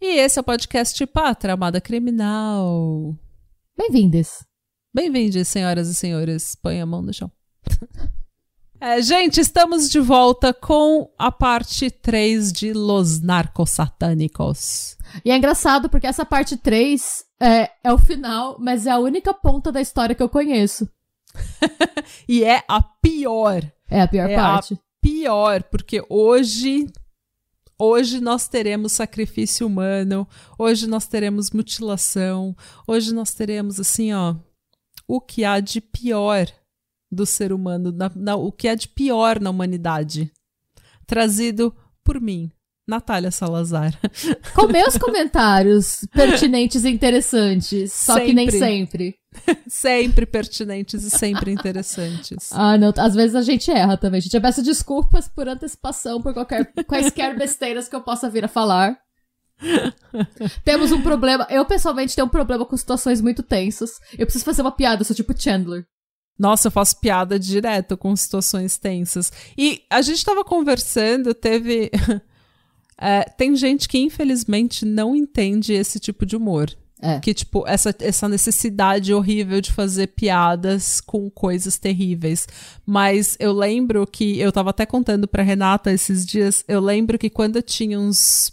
[0.00, 3.16] E esse é o podcast Pátria Amada Criminal.
[3.76, 4.44] Bem-vindos.
[4.94, 6.54] Bem-vindos, senhoras e senhores.
[6.54, 7.28] Põe a mão no chão.
[8.80, 14.96] é, gente, estamos de volta com a parte 3 de Los Narcos Satânicos.
[15.24, 19.34] E é engraçado porque essa parte 3 é, é o final, mas é a única
[19.34, 20.88] ponta da história que eu conheço.
[22.28, 23.68] e é a pior.
[23.90, 24.74] É a pior é parte.
[24.74, 26.86] A pior, porque hoje
[27.80, 30.26] Hoje nós teremos sacrifício humano,
[30.58, 32.56] hoje nós teremos mutilação,
[32.88, 34.34] hoje nós teremos assim, ó,
[35.06, 36.48] o que há de pior
[37.08, 40.32] do ser humano, na, na, o que há de pior na humanidade,
[41.06, 41.72] trazido
[42.02, 42.50] por mim,
[42.88, 43.96] Natália Salazar.
[44.56, 48.26] Com meus comentários pertinentes e interessantes, só sempre.
[48.26, 49.14] que nem sempre.
[49.68, 52.50] sempre pertinentes e sempre interessantes.
[52.60, 52.92] Ah, não.
[52.96, 54.18] Às vezes a gente erra também.
[54.18, 58.48] A gente peço desculpas por antecipação, por qualquer quaisquer besteiras que eu possa vir a
[58.48, 58.98] falar.
[60.64, 61.46] Temos um problema.
[61.50, 63.98] Eu, pessoalmente, tenho um problema com situações muito tensas.
[64.16, 65.86] Eu preciso fazer uma piada, eu sou tipo Chandler.
[66.38, 69.32] Nossa, eu faço piada direto com situações tensas.
[69.56, 71.90] E a gente tava conversando, teve.
[73.00, 76.70] é, tem gente que, infelizmente, não entende esse tipo de humor.
[77.00, 77.20] É.
[77.20, 82.46] Que, tipo, essa, essa necessidade horrível de fazer piadas com coisas terríveis.
[82.84, 87.30] Mas eu lembro que, eu tava até contando pra Renata esses dias, eu lembro que
[87.30, 88.52] quando eu tinha uns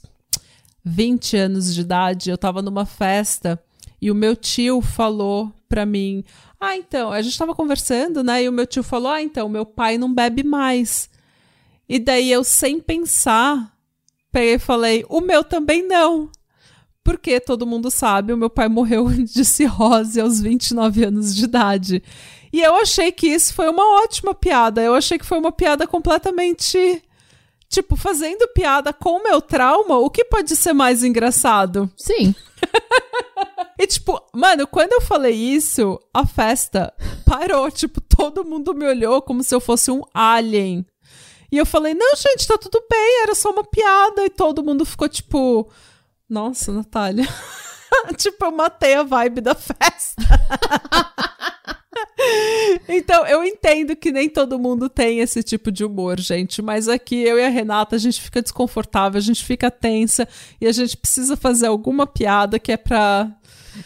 [0.83, 3.59] 20 anos de idade, eu tava numa festa
[3.99, 6.23] e o meu tio falou pra mim:
[6.59, 8.43] Ah, então, a gente tava conversando, né?
[8.43, 11.09] E o meu tio falou: Ah, então, meu pai não bebe mais.
[11.89, 13.75] E daí eu, sem pensar,
[14.31, 16.29] peguei e falei: O meu também não.
[17.05, 22.03] Porque todo mundo sabe, o meu pai morreu de cirrose aos 29 anos de idade.
[22.51, 24.81] E eu achei que isso foi uma ótima piada.
[24.81, 27.03] Eu achei que foi uma piada completamente.
[27.69, 31.91] Tipo, fazendo piada com o meu trauma, o que pode ser mais engraçado?
[31.95, 32.33] Sim.
[33.77, 36.91] e, tipo, mano, quando eu falei isso, a festa
[37.23, 37.69] parou.
[37.71, 40.83] Tipo, todo mundo me olhou como se eu fosse um alien.
[41.51, 44.25] E eu falei, não, gente, tá tudo bem, era só uma piada.
[44.25, 45.69] E todo mundo ficou, tipo
[46.29, 47.27] nossa, Natália.
[48.17, 50.23] tipo, eu matei a vibe da festa.
[52.89, 56.61] então, eu entendo que nem todo mundo tem esse tipo de humor, gente.
[56.61, 60.27] Mas aqui eu e a Renata, a gente fica desconfortável, a gente fica tensa
[60.59, 63.31] e a gente precisa fazer alguma piada que é pra.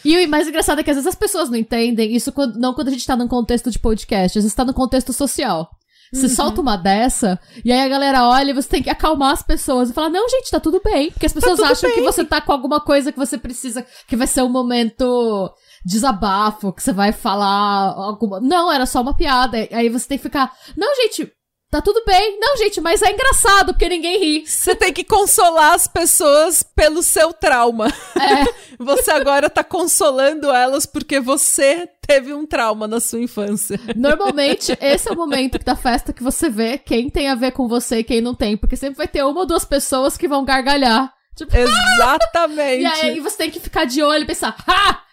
[0.06, 2.74] E o mais engraçado é que às vezes as pessoas não entendem isso quando, não
[2.74, 5.70] quando a gente tá num contexto de podcast, às vezes tá num contexto social.
[6.12, 6.36] Você uhum.
[6.36, 9.90] solta uma dessa, e aí a galera olha e você tem que acalmar as pessoas
[9.90, 11.12] e falar: não, gente, tá tudo bem.
[11.12, 12.00] Porque as tá pessoas tá acham bem.
[12.00, 15.54] que você tá com alguma coisa que você precisa, que vai ser um momento
[15.86, 18.40] desabafo, que você vai falar alguma.
[18.40, 19.58] Não, era só uma piada.
[19.72, 21.32] Aí você tem que ficar: não, gente,
[21.72, 22.40] Tá tudo bem.
[22.40, 24.44] Não, gente, mas é engraçado porque ninguém ri.
[24.48, 27.88] Você tem que consolar as pessoas pelo seu trauma.
[28.20, 28.74] É.
[28.84, 33.80] você agora tá consolando elas porque você teve um trauma na sua infância.
[33.96, 37.68] Normalmente, esse é o momento da festa que você vê quem tem a ver com
[37.68, 38.58] você e quem não tem.
[38.58, 41.14] Porque sempre vai ter uma ou duas pessoas que vão gargalhar.
[41.36, 42.82] Tipo, Exatamente.
[42.82, 45.04] e aí você tem que ficar de olho e pensar, ha!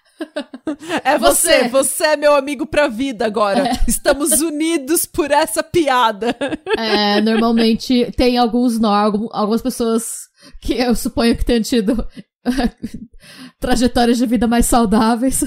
[1.04, 3.68] É você, você é meu amigo pra vida agora.
[3.68, 3.80] É.
[3.86, 6.34] Estamos unidos por essa piada.
[6.78, 8.92] É, normalmente tem alguns nó,
[9.32, 10.28] algumas pessoas
[10.60, 12.06] que eu suponho que tenham tido
[13.58, 15.42] trajetórias de vida mais saudáveis.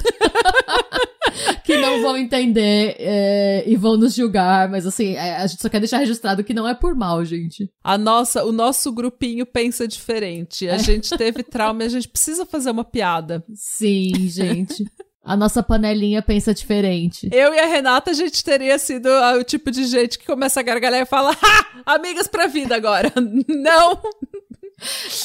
[1.81, 5.79] Não vão entender é, e vão nos julgar, mas assim, é, a gente só quer
[5.79, 7.69] deixar registrado que não é por mal, gente.
[7.83, 10.67] A nossa, o nosso grupinho pensa diferente.
[10.67, 10.79] A é.
[10.79, 13.43] gente teve trauma e a gente precisa fazer uma piada.
[13.53, 14.85] Sim, gente.
[15.23, 17.29] A nossa panelinha pensa diferente.
[17.31, 19.07] Eu e a Renata, a gente teria sido
[19.37, 21.83] o tipo de gente que começa a gargalhar e fala: Ha!
[21.85, 23.11] Amigas pra vida agora.
[23.47, 24.01] Não!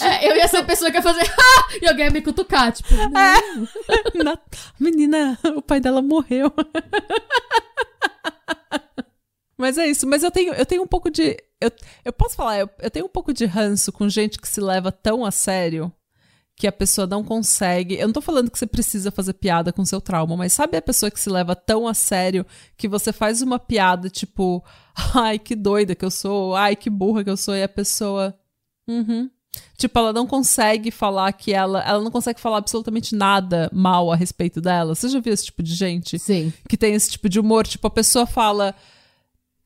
[0.00, 1.68] É, eu ia ser a pessoa que ia fazer ha!
[1.80, 2.92] e alguém ia me cutucar, tipo.
[2.94, 4.22] É.
[4.22, 4.38] Na...
[4.78, 6.52] Menina, o pai dela morreu.
[9.56, 11.36] Mas é isso, mas eu tenho, eu tenho um pouco de.
[11.60, 11.70] Eu,
[12.04, 14.90] eu posso falar, eu, eu tenho um pouco de ranço com gente que se leva
[14.90, 15.92] tão a sério
[16.56, 17.94] que a pessoa não consegue.
[17.94, 20.82] Eu não tô falando que você precisa fazer piada com seu trauma, mas sabe a
[20.82, 22.46] pessoa que se leva tão a sério
[22.76, 24.64] que você faz uma piada tipo,
[25.14, 28.38] ai, que doida que eu sou, ai, que burra que eu sou, e a pessoa.
[28.88, 29.30] Uhum.
[29.76, 31.82] Tipo, ela não consegue falar que ela.
[31.82, 34.94] Ela não consegue falar absolutamente nada mal a respeito dela.
[34.94, 36.18] Você já viu esse tipo de gente?
[36.18, 36.52] Sim.
[36.68, 37.66] Que tem esse tipo de humor?
[37.66, 38.74] Tipo, a pessoa fala.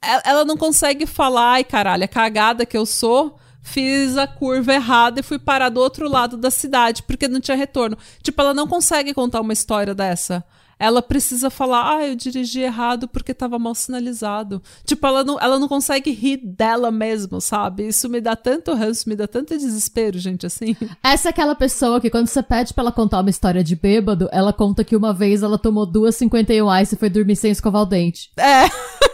[0.02, 4.73] Ela ela não consegue falar, ai caralho, a cagada que eu sou, fiz a curva
[4.73, 7.99] errada e fui parar do outro lado da cidade, porque não tinha retorno.
[8.23, 10.44] Tipo, ela não consegue contar uma história dessa.
[10.79, 14.63] Ela precisa falar, ah, eu dirigi errado porque tava mal sinalizado.
[14.85, 17.89] Tipo, ela não, ela não consegue rir dela mesma, sabe?
[17.89, 20.77] Isso me dá tanto ranço, me dá tanto desespero, gente, assim.
[21.03, 24.29] Essa é aquela pessoa que quando você pede pra ela contar uma história de bêbado,
[24.31, 27.83] ela conta que uma vez ela tomou duas 51 Ice e foi dormir sem escovar
[27.83, 28.31] o dente.
[28.37, 28.69] É.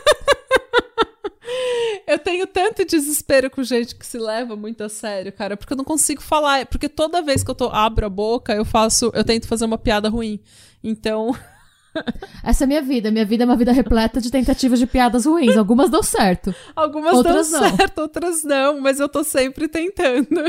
[2.06, 5.76] Eu tenho tanto desespero com gente que se leva muito a sério, cara, porque eu
[5.76, 6.66] não consigo falar.
[6.66, 9.10] Porque toda vez que eu tô, abro a boca, eu faço.
[9.14, 10.40] Eu tento fazer uma piada ruim.
[10.82, 11.34] Então.
[12.42, 13.10] Essa é a minha vida.
[13.10, 15.56] Minha vida é uma vida repleta de tentativas de piadas ruins.
[15.56, 16.54] Algumas dão certo.
[16.74, 17.76] Algumas Outras dão não.
[17.76, 20.28] certo, outras não, mas eu tô sempre tentando.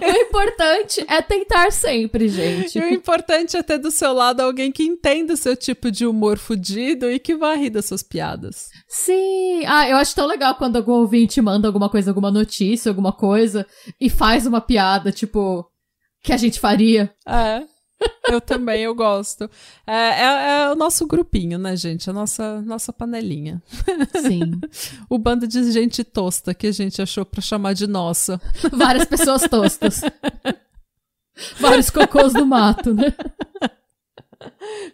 [0.00, 2.78] O importante é tentar sempre, gente.
[2.78, 6.06] E o importante é ter do seu lado alguém que entenda o seu tipo de
[6.06, 8.68] humor fudido e que vá rir das suas piadas.
[8.88, 9.64] Sim.
[9.66, 13.66] Ah, eu acho tão legal quando algum ouvinte manda alguma coisa, alguma notícia, alguma coisa,
[14.00, 15.64] e faz uma piada, tipo,
[16.22, 17.12] que a gente faria.
[17.26, 17.62] É.
[18.30, 19.50] Eu também, eu gosto.
[19.86, 22.08] É, é- é o nosso grupinho, né, gente?
[22.10, 23.62] A nossa, nossa panelinha.
[24.20, 24.60] Sim.
[25.08, 28.40] O bando de gente tosta que a gente achou pra chamar de nossa.
[28.70, 30.02] Várias pessoas tostas.
[31.58, 33.14] Vários cocôs do mato, né?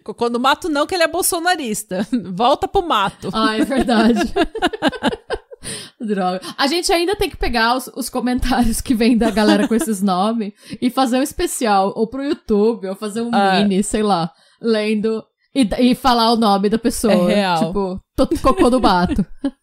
[0.04, 2.06] Cocô no mato não, que ele é bolsonarista.
[2.32, 3.30] Volta pro mato.
[3.32, 4.20] Ah, é verdade.
[6.00, 6.40] Droga.
[6.56, 10.00] A gente ainda tem que pegar os, os comentários que vem da galera com esses
[10.02, 13.62] nomes e fazer um especial, ou pro YouTube, ou fazer um É.
[13.62, 14.30] mini, sei lá,
[14.60, 15.24] lendo
[15.54, 17.30] e, e falar o nome da pessoa.
[17.30, 17.66] É real.
[17.66, 19.24] Tipo, tô- cocô do mato.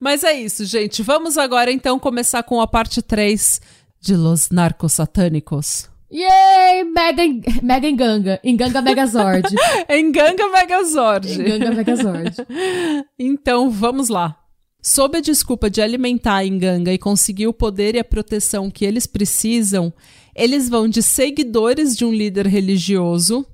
[0.00, 1.02] Mas é isso, gente.
[1.02, 3.60] Vamos agora então começar com a parte 3
[4.00, 5.88] de Los Narcos Satânicos.
[6.12, 6.84] Yay!
[6.84, 7.22] Mega,
[7.62, 8.40] Mega Enganga.
[8.44, 9.48] Enganga Megazord.
[9.88, 11.32] Enganga Megazord.
[11.32, 12.36] Enganga Megazord.
[13.18, 14.38] Então, vamos lá.
[14.82, 18.84] Sob a desculpa de alimentar a Enganga e conseguir o poder e a proteção que
[18.84, 19.92] eles precisam,
[20.34, 23.46] eles vão de seguidores de um líder religioso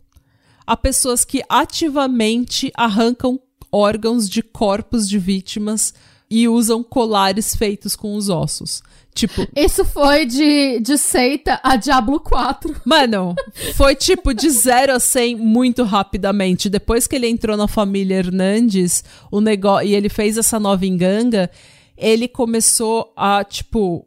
[0.66, 3.40] a pessoas que ativamente arrancam
[3.72, 5.94] órgãos de corpos de vítimas
[6.30, 8.82] e usam colares feitos com os ossos.
[9.18, 12.82] Tipo, Isso foi de, de seita a Diablo 4.
[12.84, 13.34] Mano,
[13.74, 16.70] foi tipo de 0 a 100 muito rapidamente.
[16.70, 21.50] Depois que ele entrou na família Hernandes, o negócio e ele fez essa nova enganga,
[21.96, 24.06] ele começou a tipo,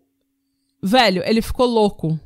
[0.82, 2.18] velho, ele ficou louco.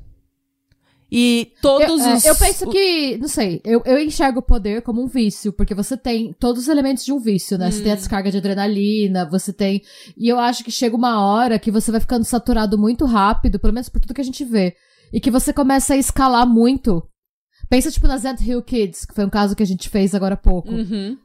[1.12, 4.82] E todos eu, é, os eu penso que, não sei, eu, eu enxergo o poder
[4.82, 7.70] como um vício, porque você tem todos os elementos de um vício, né?
[7.70, 7.84] Você Hum.
[7.84, 9.82] tem a descarga de adrenalina, você tem.
[10.18, 13.74] E eu acho que chega uma hora que você vai ficando saturado muito rápido, pelo
[13.74, 14.76] menos por tudo que a gente vê.
[15.14, 17.04] E que você começa a escalar muito.
[17.70, 20.34] Pensa, tipo, nas Ant Hill Kids, que foi um caso que a gente fez agora
[20.34, 20.70] há pouco.
[20.72, 21.18] Uhum.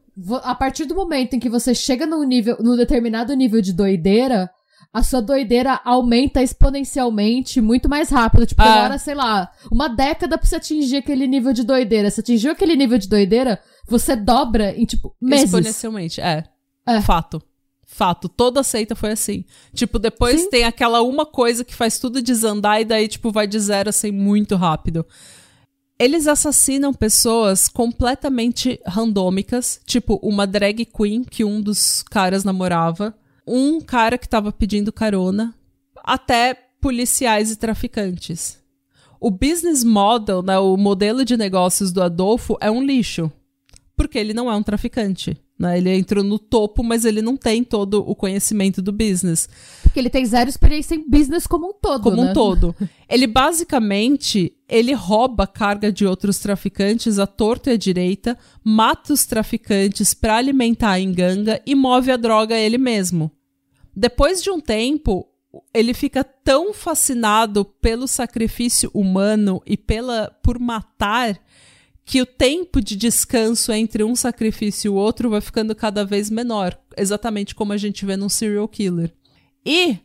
[0.43, 4.51] A partir do momento em que você chega num nível, num determinado nível de doideira,
[4.93, 8.47] a sua doideira aumenta exponencialmente muito mais rápido.
[8.47, 8.75] Tipo, Ah.
[8.75, 12.11] demora, sei lá, uma década pra você atingir aquele nível de doideira.
[12.11, 15.45] Se atingiu aquele nível de doideira, você dobra em, tipo, meses.
[15.47, 16.45] exponencialmente, é.
[16.87, 17.01] É.
[17.01, 17.41] Fato.
[17.87, 19.45] Fato, toda seita foi assim.
[19.75, 20.51] Tipo, depois Sim.
[20.51, 23.93] tem aquela uma coisa que faz tudo desandar e daí, tipo, vai de zero a
[23.93, 25.05] 100 muito rápido.
[25.99, 33.15] Eles assassinam pessoas completamente randômicas, tipo uma drag queen que um dos caras namorava,
[33.51, 35.55] um cara que tava pedindo carona,
[36.05, 38.59] até policiais e traficantes.
[39.21, 43.31] O business model, né, o modelo de negócios do Adolfo é um lixo,
[43.97, 45.37] porque ele não é um traficante.
[45.61, 45.77] Né?
[45.77, 49.47] Ele entrou no topo, mas ele não tem todo o conhecimento do business
[49.83, 52.31] Porque ele tem zero experiência em business como um todo, como né?
[52.31, 52.75] um todo.
[53.07, 59.13] Ele basicamente ele rouba a carga de outros traficantes à torta e à direita, mata
[59.13, 63.33] os traficantes para alimentar a enganga e move a droga a ele mesmo.
[63.95, 65.29] Depois de um tempo,
[65.75, 71.41] ele fica tão fascinado pelo sacrifício humano e pela por matar
[72.05, 76.29] que o tempo de descanso entre um sacrifício e o outro vai ficando cada vez
[76.29, 79.15] menor, exatamente como a gente vê num serial killer.
[79.65, 79.99] E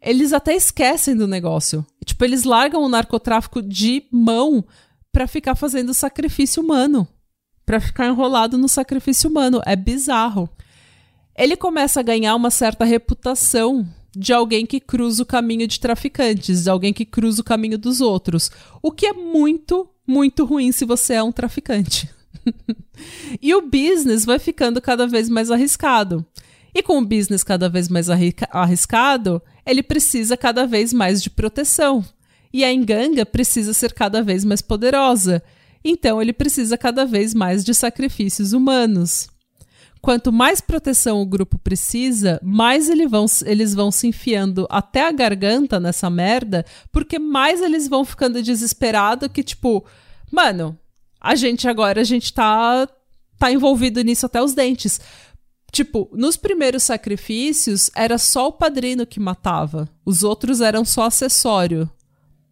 [0.00, 1.86] eles até esquecem do negócio.
[2.04, 4.64] Tipo, eles largam o narcotráfico de mão
[5.12, 7.06] pra ficar fazendo sacrifício humano.
[7.64, 9.62] Pra ficar enrolado no sacrifício humano.
[9.64, 10.48] É bizarro.
[11.36, 16.64] Ele começa a ganhar uma certa reputação de alguém que cruza o caminho de traficantes,
[16.64, 18.50] de alguém que cruza o caminho dos outros.
[18.82, 22.08] O que é muito, muito ruim se você é um traficante.
[23.40, 26.24] e o business vai ficando cada vez mais arriscado.
[26.74, 28.08] E com o business cada vez mais
[28.50, 32.04] arriscado, ele precisa cada vez mais de proteção.
[32.52, 35.42] E a enganga precisa ser cada vez mais poderosa.
[35.84, 39.28] Então ele precisa cada vez mais de sacrifícios humanos.
[40.02, 45.12] Quanto mais proteção o grupo precisa, mais eles vão, eles vão se enfiando até a
[45.12, 49.84] garganta nessa merda, porque mais eles vão ficando desesperados que, tipo,
[50.28, 50.76] mano,
[51.20, 52.88] a gente agora, a gente tá,
[53.38, 55.00] tá envolvido nisso até os dentes.
[55.70, 59.88] Tipo, nos primeiros sacrifícios, era só o padrino que matava.
[60.04, 61.88] Os outros eram só acessório.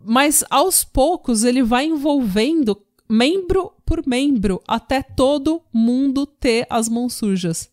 [0.02, 7.12] Mas aos poucos ele vai envolvendo membro por membro até todo mundo ter as mãos
[7.14, 7.68] sujas.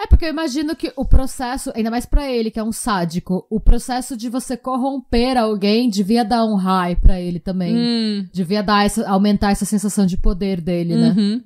[0.00, 3.46] É porque eu imagino que o processo, ainda mais para ele que é um sádico,
[3.48, 7.76] o processo de você corromper alguém devia dar um high para ele também.
[7.76, 8.28] Hum.
[8.32, 11.14] Devia dar essa, aumentar essa sensação de poder dele, né?
[11.16, 11.44] Uhum.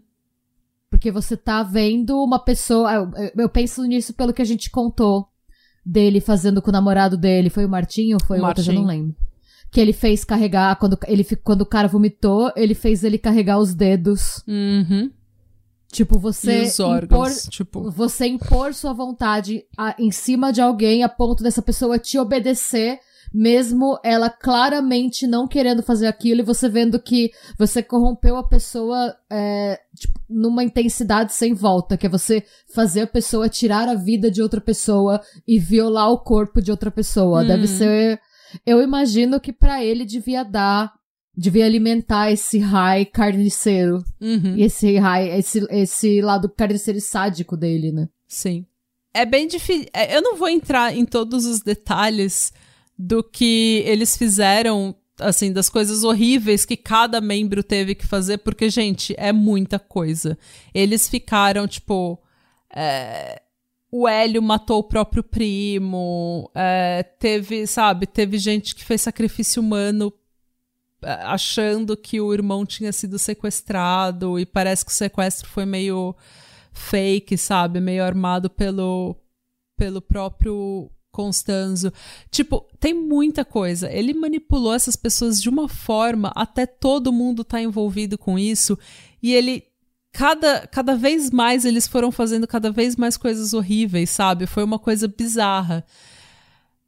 [0.88, 2.94] Porque você tá vendo uma pessoa.
[2.94, 5.28] Eu, eu, penso nisso pelo que a gente contou
[5.84, 7.50] dele fazendo com o namorado dele.
[7.50, 8.64] Foi o Martinho ou foi o, o outro?
[8.66, 9.16] Eu não lembro
[9.72, 13.74] que ele fez carregar, quando, ele, quando o cara vomitou, ele fez ele carregar os
[13.74, 14.44] dedos.
[14.46, 15.10] Uhum.
[15.90, 16.64] Tipo, você.
[16.64, 17.90] E os órgãos, impor, tipo...
[17.90, 22.98] Você impor sua vontade a, em cima de alguém a ponto dessa pessoa te obedecer,
[23.32, 29.16] mesmo ela claramente não querendo fazer aquilo, e você vendo que você corrompeu a pessoa
[29.30, 34.30] é, tipo, numa intensidade sem volta, que é você fazer a pessoa tirar a vida
[34.30, 37.42] de outra pessoa e violar o corpo de outra pessoa.
[37.42, 37.78] Deve uhum.
[37.78, 38.20] ser
[38.66, 40.92] eu imagino que para ele devia dar,
[41.36, 44.04] devia alimentar esse high carniceiro.
[44.20, 44.56] Uhum.
[44.56, 48.08] E esse high, esse, esse lado carniceiro sádico dele, né?
[48.28, 48.66] Sim.
[49.14, 49.86] É bem difícil.
[49.92, 52.52] É, eu não vou entrar em todos os detalhes
[52.98, 58.70] do que eles fizeram, assim, das coisas horríveis que cada membro teve que fazer, porque,
[58.70, 60.38] gente, é muita coisa.
[60.72, 62.18] Eles ficaram, tipo.
[62.74, 63.42] É,
[63.94, 70.10] o Hélio matou o próprio primo, é, teve, sabe, teve gente que fez sacrifício humano
[71.02, 76.16] é, achando que o irmão tinha sido sequestrado e parece que o sequestro foi meio
[76.72, 79.14] fake, sabe, meio armado pelo,
[79.76, 81.92] pelo próprio Constanzo.
[82.30, 83.92] Tipo, tem muita coisa.
[83.92, 88.78] Ele manipulou essas pessoas de uma forma até todo mundo tá envolvido com isso
[89.22, 89.64] e ele
[90.12, 94.46] cada, cada vez mais eles foram fazendo cada vez mais coisas horríveis, sabe?
[94.46, 95.84] Foi uma coisa bizarra.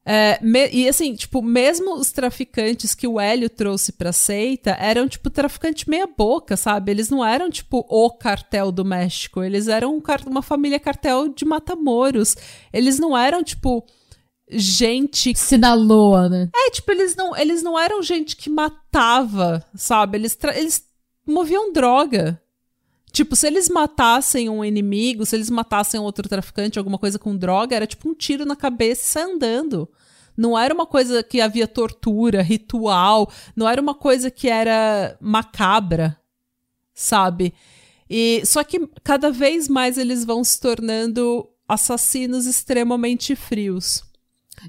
[0.06, 5.08] É, me, e assim, tipo, mesmo os traficantes que o Hélio trouxe pra seita eram,
[5.08, 6.92] tipo, traficante meia boca, sabe?
[6.92, 9.42] Eles não eram, tipo, o cartel do México.
[9.42, 12.36] Eles eram um, uma família cartel de matamoros.
[12.70, 13.82] Eles não eram, tipo,
[14.50, 15.34] gente.
[15.34, 16.50] Sinaloa, né?
[16.54, 20.18] É, tipo, eles não, eles não eram gente que matava, sabe?
[20.18, 20.84] Eles, eles
[21.26, 22.38] moviam droga.
[23.14, 27.76] Tipo, se eles matassem um inimigo, se eles matassem outro traficante, alguma coisa com droga,
[27.76, 29.88] era tipo um tiro na cabeça andando.
[30.36, 36.18] Não era uma coisa que havia tortura, ritual, não era uma coisa que era macabra,
[36.92, 37.54] sabe?
[38.10, 44.02] E só que cada vez mais eles vão se tornando assassinos extremamente frios.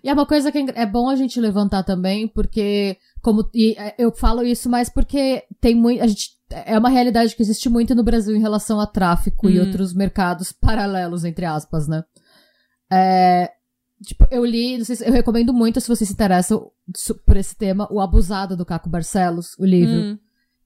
[0.03, 3.95] E é uma coisa que é bom a gente levantar também, porque como e é,
[3.97, 7.95] eu falo isso mais porque tem muito a gente é uma realidade que existe muito
[7.95, 9.49] no Brasil em relação a tráfico hum.
[9.49, 12.03] e outros mercados paralelos entre aspas, né?
[12.91, 13.51] É,
[14.03, 16.59] tipo, eu li, não sei se, eu recomendo muito se você se interessa
[17.25, 20.19] por esse tema, o Abusado do Caco Barcelos, o livro, hum.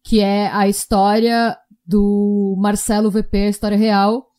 [0.03, 4.29] que é a história do Marcelo VP, a história real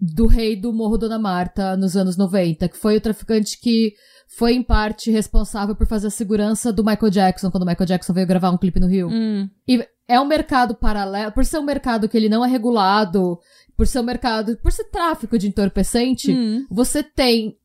[0.00, 3.92] do rei do Morro Dona Marta nos anos 90, que foi o traficante que
[4.32, 8.12] foi em parte responsável por fazer a segurança do Michael Jackson, quando o Michael Jackson
[8.12, 9.08] veio gravar um clipe no Rio.
[9.10, 9.50] Hum.
[9.66, 13.40] E é um mercado paralelo, por ser um mercado que ele não é regulado,
[13.76, 16.64] por ser um mercado, por ser tráfico de entorpecente, hum.
[16.70, 17.58] você tem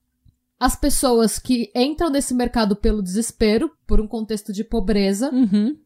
[0.60, 5.78] as pessoas que entram nesse mercado pelo desespero, por um contexto de pobreza, uhum.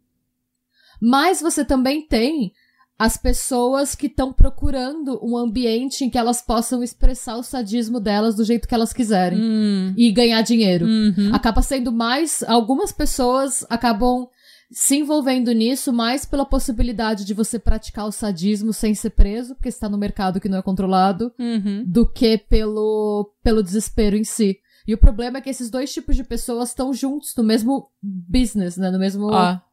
[1.01, 2.53] mas você também tem
[2.99, 8.35] as pessoas que estão procurando um ambiente em que elas possam expressar o sadismo delas
[8.35, 9.93] do jeito que elas quiserem hum.
[9.95, 10.85] e ganhar dinheiro.
[10.85, 11.33] Uhum.
[11.33, 12.43] Acaba sendo mais.
[12.43, 14.27] Algumas pessoas acabam
[14.69, 19.69] se envolvendo nisso mais pela possibilidade de você praticar o sadismo sem ser preso, porque
[19.69, 21.85] está no mercado que não é controlado, uhum.
[21.87, 24.59] do que pelo, pelo desespero em si.
[24.85, 28.75] E o problema é que esses dois tipos de pessoas estão juntos no mesmo business,
[28.75, 28.91] né?
[28.91, 29.33] No mesmo.
[29.33, 29.63] Ah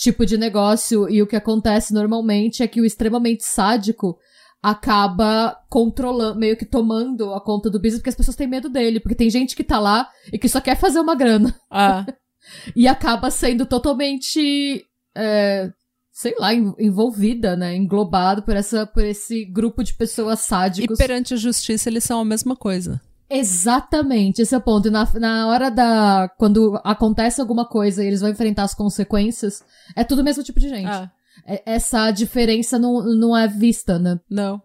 [0.00, 1.08] tipo de negócio.
[1.08, 4.18] E o que acontece normalmente é que o extremamente sádico
[4.62, 9.00] acaba controlando, meio que tomando a conta do business, porque as pessoas têm medo dele,
[9.00, 11.54] porque tem gente que tá lá e que só quer fazer uma grana.
[11.70, 12.04] Ah.
[12.74, 14.84] e acaba sendo totalmente.
[15.16, 15.70] É,
[16.12, 17.74] sei lá, envolvida, né?
[17.74, 20.98] Englobado por, essa, por esse grupo de pessoas sádicos.
[20.98, 23.00] E perante a justiça eles são a mesma coisa.
[23.30, 24.88] Exatamente, esse é o ponto.
[24.88, 26.28] E na, na hora da.
[26.36, 29.62] Quando acontece alguma coisa e eles vão enfrentar as consequências,
[29.94, 30.86] é tudo o mesmo tipo de gente.
[30.88, 31.10] Ah,
[31.46, 34.18] É- Essa diferença não, não é vista, né?
[34.28, 34.60] não.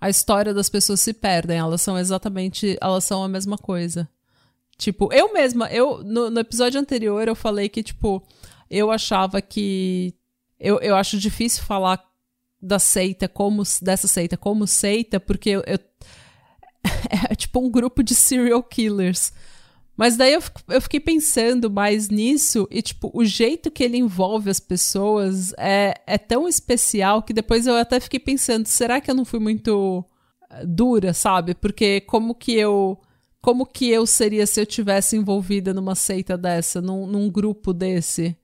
[0.00, 4.08] A história das pessoas se perdem, elas são exatamente, elas são a mesma coisa.
[4.76, 8.20] Tipo, eu mesma, eu no, no episódio anterior eu falei que, tipo,
[8.68, 10.12] eu achava que.
[10.58, 12.02] Eu, eu acho difícil falar
[12.60, 13.62] da seita como.
[13.80, 15.62] dessa seita como seita, porque eu.
[15.68, 15.78] eu-
[17.30, 19.32] é tipo um grupo de serial killers.
[19.96, 24.48] Mas daí eu, eu fiquei pensando mais nisso e, tipo, o jeito que ele envolve
[24.48, 29.14] as pessoas é, é tão especial que depois eu até fiquei pensando, será que eu
[29.14, 30.04] não fui muito
[30.50, 31.54] eh, dura, sabe?
[31.54, 32.98] Porque como que eu.
[33.40, 38.36] Como que eu seria se eu tivesse envolvida numa seita dessa, num, num grupo desse?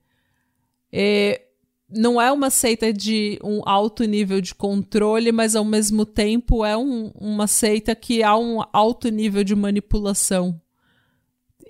[0.91, 1.41] É,
[1.91, 6.77] não é uma seita de um alto nível de controle, mas ao mesmo tempo é
[6.77, 10.59] um- uma seita que há um alto nível de manipulação.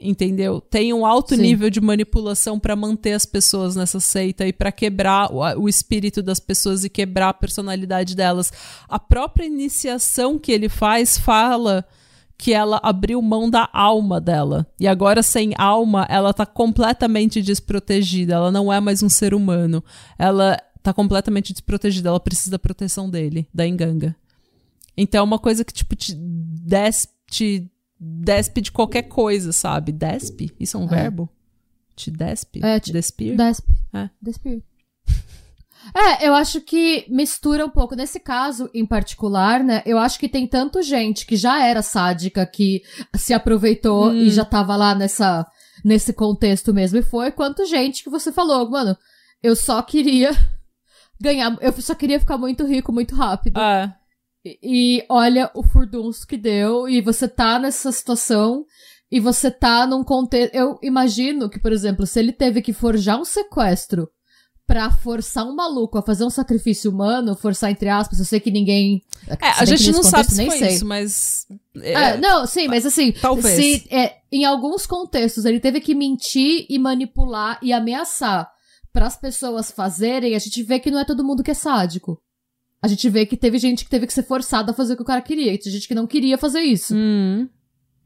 [0.02, 0.62] Entendeu?
[0.62, 1.42] Tem um alto Sim.
[1.42, 6.22] nível de manipulação para manter as pessoas nessa seita e para quebrar o, o espírito
[6.22, 8.52] das pessoas e quebrar a personalidade delas.
[8.88, 11.86] A própria iniciação que ele faz fala
[12.42, 14.66] que ela abriu mão da alma dela.
[14.80, 18.36] E agora, sem alma, ela tá completamente desprotegida.
[18.36, 19.84] Ela não é mais um ser humano.
[20.18, 22.08] Ela tá completamente desprotegida.
[22.08, 24.16] Ela precisa da proteção dele, da enganga.
[24.96, 27.70] Então é uma coisa que, tipo, te despe, te
[28.00, 29.92] despe de qualquer coisa, sabe?
[29.92, 30.50] Despe?
[30.58, 30.88] Isso é um É.
[30.88, 31.30] verbo?
[31.94, 32.62] Te despe?
[32.64, 33.36] É, te- Despir?
[33.36, 33.76] Despe.
[33.94, 34.10] É.
[34.22, 34.64] Despir.
[35.96, 37.96] É, eu acho que mistura um pouco.
[37.96, 39.82] Nesse caso em particular, né?
[39.86, 42.82] Eu acho que tem tanto gente que já era sádica, que
[43.16, 44.16] se aproveitou Hum.
[44.16, 45.46] e já tava lá nessa,
[45.84, 48.96] nesse contexto mesmo e foi, quanto gente que você falou, mano,
[49.42, 50.32] eu só queria
[51.20, 53.60] ganhar, eu só queria ficar muito rico muito rápido.
[53.60, 53.94] É.
[54.46, 58.66] E, e olha o furdunço que deu, e você tá nessa situação,
[59.12, 60.54] e você tá num contexto.
[60.54, 64.10] Eu imagino que, por exemplo, se ele teve que forjar um sequestro
[64.70, 68.52] pra forçar um maluco a fazer um sacrifício humano, forçar entre aspas, eu sei que
[68.52, 69.04] ninguém.
[69.28, 70.76] É, a gente não sabe se nem foi sei.
[70.76, 71.48] isso, mas.
[71.82, 73.56] É, não, sim, mas assim, Talvez.
[73.56, 78.48] se é, em alguns contextos ele teve que mentir e manipular e ameaçar
[78.94, 82.22] para as pessoas fazerem, a gente vê que não é todo mundo que é sádico.
[82.80, 85.02] A gente vê que teve gente que teve que ser forçada a fazer o que
[85.02, 86.94] o cara queria, e tem gente que não queria fazer isso.
[86.96, 87.50] Hum.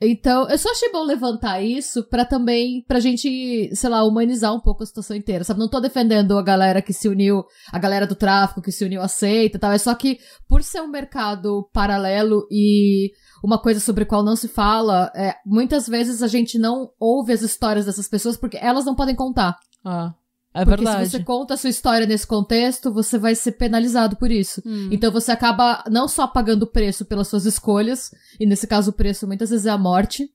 [0.01, 4.59] Então, eu só achei bom levantar isso pra também, pra gente, sei lá, humanizar um
[4.59, 5.59] pouco a situação inteira, sabe?
[5.59, 9.01] Não tô defendendo a galera que se uniu, a galera do tráfico que se uniu
[9.01, 13.11] à seita e tal, é só que, por ser um mercado paralelo e
[13.43, 17.33] uma coisa sobre a qual não se fala, é, muitas vezes a gente não ouve
[17.33, 19.57] as histórias dessas pessoas porque elas não podem contar.
[19.85, 20.13] Ah,
[20.53, 21.05] é Porque verdade.
[21.05, 24.61] se você conta a sua história nesse contexto, você vai ser penalizado por isso.
[24.65, 24.89] Hum.
[24.91, 28.93] Então você acaba não só pagando o preço pelas suas escolhas, e nesse caso o
[28.93, 30.29] preço muitas vezes é a morte,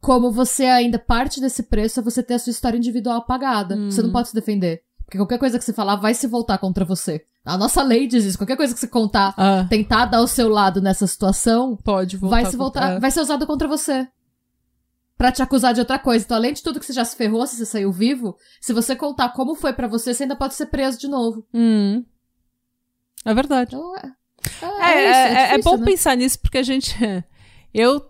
[0.00, 3.74] como você ainda parte desse preço é você ter a sua história individual apagada.
[3.74, 3.90] Hum.
[3.90, 4.82] Você não pode se defender.
[5.04, 7.24] Porque qualquer coisa que você falar vai se voltar contra você.
[7.42, 8.36] A nossa lei diz isso.
[8.36, 12.44] Qualquer coisa que você contar, Ah, tentar dar o seu lado nessa situação, pode vai
[12.44, 13.00] se voltar, é.
[13.00, 14.06] vai ser usado contra você.
[15.18, 16.24] Pra te acusar de outra coisa.
[16.24, 18.94] Então, além de tudo que você já se ferrou, se você saiu vivo, se você
[18.94, 21.44] contar como foi pra você, você ainda pode ser preso de novo.
[21.52, 22.04] Hum.
[23.24, 23.74] É verdade.
[23.74, 24.12] Então, é,
[24.62, 25.84] É, é, é, isso, é- é difícil, bom né?
[25.84, 26.94] pensar nisso porque a gente.
[27.74, 28.00] Eu,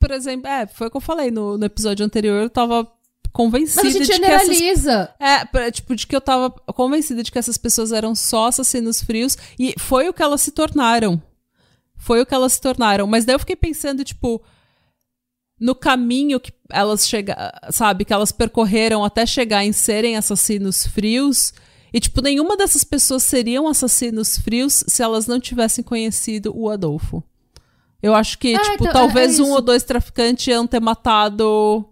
[0.00, 2.90] por exemplo, é, foi o que eu falei no, no episódio anterior, eu tava
[3.32, 5.14] convencida Mas a gente de que essas generaliza.
[5.20, 9.36] É, tipo, de que eu tava convencida de que essas pessoas eram só assassinos frios.
[9.58, 11.22] E foi o que elas se tornaram.
[11.96, 13.06] Foi o que elas se tornaram.
[13.06, 14.42] Mas daí eu fiquei pensando, tipo,
[15.58, 21.52] no caminho que elas chegaram, sabe, que elas percorreram até chegar em serem assassinos frios.
[21.92, 27.22] E, tipo, nenhuma dessas pessoas seriam assassinos frios se elas não tivessem conhecido o Adolfo.
[28.02, 30.80] Eu acho que, Ah, tipo, então, é- talvez é um ou dois traficantes iam ter
[30.80, 31.88] matado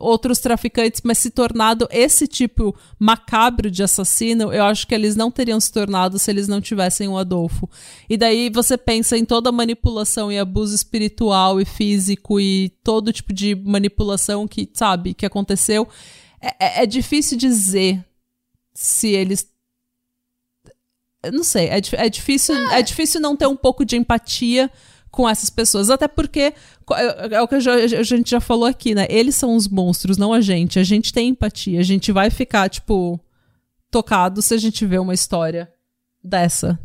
[0.00, 5.30] outros traficantes, mas se tornado esse tipo macabro de assassino, eu acho que eles não
[5.30, 7.68] teriam se tornado se eles não tivessem o Adolfo.
[8.08, 13.12] E daí você pensa em toda a manipulação e abuso espiritual e físico e todo
[13.12, 15.86] tipo de manipulação que, sabe, que aconteceu.
[16.40, 18.04] É, é- é difícil dizer
[18.74, 19.48] se eles.
[21.22, 24.70] Eu não sei, é, é difícil, é difícil não ter um pouco de empatia
[25.14, 25.90] com essas pessoas.
[25.90, 26.52] Até porque,
[26.92, 29.06] é é o que a gente já falou aqui, né?
[29.08, 30.78] Eles são os monstros, não a gente.
[30.78, 31.78] A gente tem empatia.
[31.78, 33.20] A gente vai ficar, tipo,
[33.90, 35.70] tocado se a gente vê uma história
[36.22, 36.78] dessa.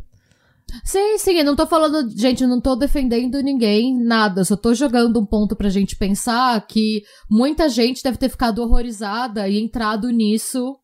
[0.84, 4.42] Sim, sim, eu não tô falando, gente, eu não tô defendendo ninguém, nada.
[4.42, 8.62] Eu só tô jogando um ponto pra gente pensar que muita gente deve ter ficado
[8.62, 10.76] horrorizada e entrado nisso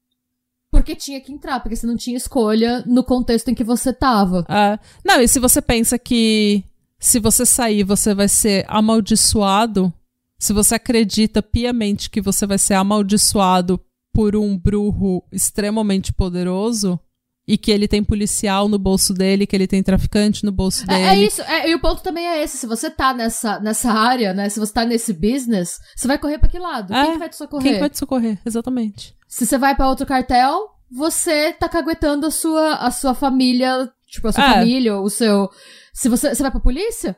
[0.69, 4.45] porque tinha que entrar, porque você não tinha escolha no contexto em que você tava.
[4.49, 4.79] É.
[5.05, 6.65] não, e se você pensa que
[6.99, 9.93] se você sair, você vai ser amaldiçoado
[10.39, 13.81] se você acredita piamente que você vai ser amaldiçoado
[14.13, 17.01] por um bruxo extremamente poderoso,
[17.49, 21.01] e que ele tem policial no bolso dele, que ele tem traficante no bolso dele.
[21.01, 22.59] É, é isso, é, e o ponto também é esse.
[22.59, 24.49] Se você tá nessa, nessa área, né?
[24.49, 26.93] Se você tá nesse business, você vai correr pra que lado?
[26.93, 27.63] É, quem que vai te socorrer?
[27.63, 28.39] Quem que vai te socorrer?
[28.45, 29.15] Exatamente.
[29.29, 34.27] Se você vai pra outro cartel, você tá caguetando a sua, a sua família, tipo,
[34.27, 34.55] a sua É.
[34.55, 35.49] família, o seu...
[35.97, 37.17] Se você, você vai pra polícia,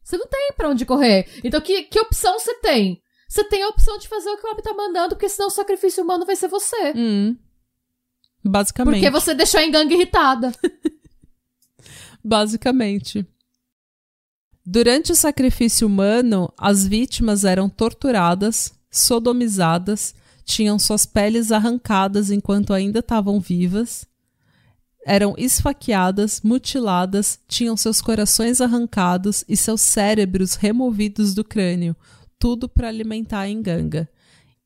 [0.00, 1.28] você não tem pra onde correr.
[1.42, 3.02] Então, que, que opção você tem?
[3.28, 5.50] Você tem a opção de fazer o que o homem tá mandando, porque senão o
[5.50, 6.92] sacrifício humano vai ser você.
[6.94, 7.36] Hum.
[8.44, 8.94] Basicamente.
[8.94, 10.52] Porque você deixou a gangue irritada.
[12.22, 13.26] Basicamente.
[14.64, 23.00] Durante o sacrifício humano, as vítimas eram torturadas, sodomizadas, tinham suas peles arrancadas enquanto ainda
[23.00, 24.06] estavam vivas,
[25.04, 31.94] eram esfaqueadas, mutiladas, tinham seus corações arrancados e seus cérebros removidos do crânio,
[32.38, 34.08] tudo para alimentar a enganga.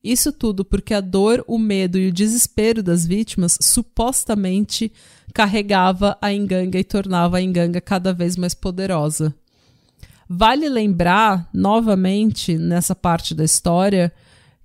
[0.03, 4.93] Isso tudo porque a dor, o medo e o desespero das vítimas supostamente
[5.35, 9.35] carregava a enganga e tornava a enganga cada vez mais poderosa.
[10.29, 14.13] Vale lembrar, novamente, nessa parte da história,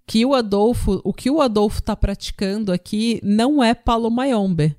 [0.05, 4.75] que o Adolfo, o que o Adolfo está praticando aqui não é Palo Mayombe.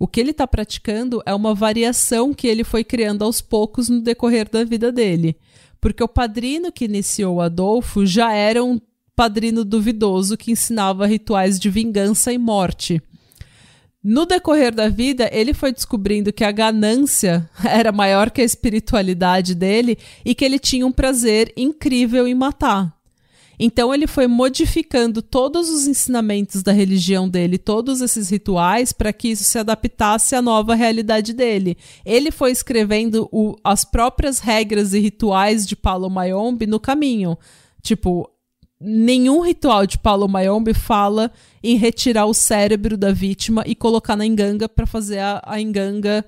[0.00, 4.00] O que ele está praticando é uma variação que ele foi criando aos poucos no
[4.00, 5.36] decorrer da vida dele.
[5.78, 8.80] Porque o padrino que iniciou Adolfo já era um
[9.14, 13.02] padrino duvidoso que ensinava rituais de vingança e morte.
[14.02, 19.54] No decorrer da vida, ele foi descobrindo que a ganância era maior que a espiritualidade
[19.54, 22.98] dele e que ele tinha um prazer incrível em matar.
[23.62, 29.28] Então ele foi modificando todos os ensinamentos da religião dele, todos esses rituais, para que
[29.28, 31.76] isso se adaptasse à nova realidade dele.
[32.02, 37.36] Ele foi escrevendo o- as próprias regras e rituais de Palo Mayombe no caminho.
[37.82, 38.30] Tipo,
[38.80, 41.30] nenhum ritual de Palo Mayombe fala
[41.62, 46.24] em retirar o cérebro da vítima e colocar na enganga para fazer a enganga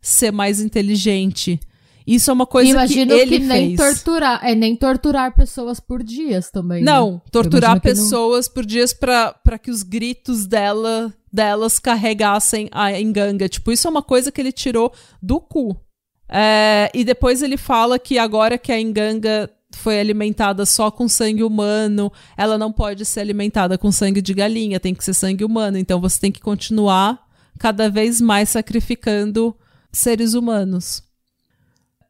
[0.00, 1.60] ser mais inteligente.
[2.06, 3.94] Isso é uma coisa Imagino que ele que nem fez.
[3.94, 6.82] torturar, é nem torturar pessoas por dias também.
[6.82, 7.20] Não, né?
[7.30, 13.48] torturar que não- pessoas por dias pra que os gritos dela delas carregassem a enganga.
[13.48, 15.76] Tipo, isso é uma coisa que ele tirou do cu.
[16.28, 21.42] É, e depois ele fala que agora que a enganga foi alimentada só com sangue
[21.42, 25.78] humano, ela não pode ser alimentada com sangue de galinha, tem que ser sangue humano.
[25.78, 27.18] Então você tem que continuar
[27.58, 29.54] cada vez mais sacrificando
[29.90, 31.02] seres humanos.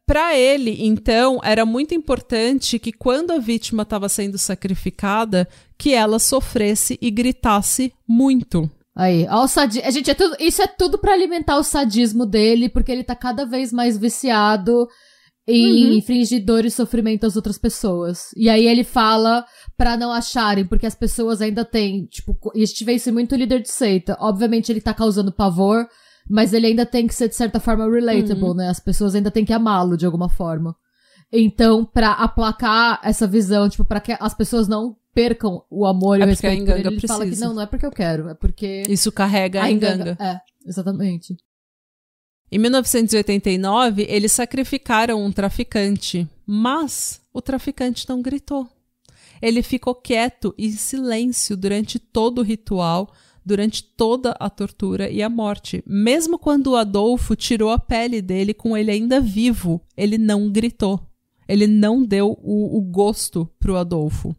[0.05, 6.19] Para ele, então, era muito importante que quando a vítima estava sendo sacrificada, que ela
[6.19, 8.69] sofresse e gritasse muito.
[8.95, 9.81] Aí, ó, o sadi...
[9.81, 13.15] a gente é tudo, isso é tudo pra alimentar o sadismo dele, porque ele tá
[13.15, 14.87] cada vez mais viciado
[15.47, 15.93] em Uhum.
[15.93, 18.29] infringir dor e sofrimento às outras pessoas.
[18.35, 19.45] E aí ele fala
[19.77, 23.13] pra não acharem, porque as pessoas ainda têm, tipo, e a gente vê isso em
[23.13, 24.17] muito líder de seita.
[24.19, 25.87] Obviamente ele tá causando pavor,
[26.29, 28.53] mas ele ainda tem que ser de certa forma relatable, Uhum.
[28.53, 28.69] né?
[28.69, 30.75] As pessoas ainda têm que amá-lo de alguma forma.
[31.31, 36.21] Então, pra aplacar essa visão, tipo, pra que as pessoas não percam o amor e
[36.21, 37.85] É o porque a respeito por ele, enganga ele fala que não, não é porque
[37.85, 40.17] eu quero, é porque Isso carrega a, enganga.
[40.19, 41.35] É, exatamente.
[42.51, 48.67] Em 1989, eles sacrificaram um traficante, mas o traficante não gritou.
[49.41, 53.11] Ele ficou quieto e em silêncio durante todo o ritual,
[53.45, 55.83] durante toda a tortura e a morte.
[55.85, 60.99] Mesmo quando o Adolfo tirou a pele dele com ele ainda vivo, ele não gritou.
[61.47, 64.35] Ele não deu o, o gosto pro Adolfo.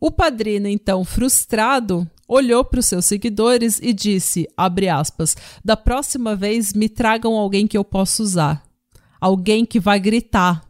[0.00, 6.72] O padrino, então, frustrado, olhou para os seus seguidores e disse, aspas, da próxima vez
[6.72, 8.64] me tragam alguém que eu possa usar.
[9.20, 10.64] Alguém que vai gritar.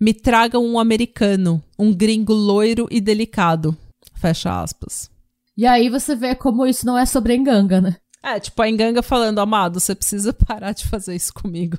[0.00, 3.76] Me tragam um americano, um gringo loiro e delicado.
[4.14, 5.13] Fecha aspas.
[5.56, 7.96] E aí você vê como isso não é sobre enganga, né?
[8.24, 11.76] É, tipo a Enganga falando, amado, você precisa parar de fazer isso comigo.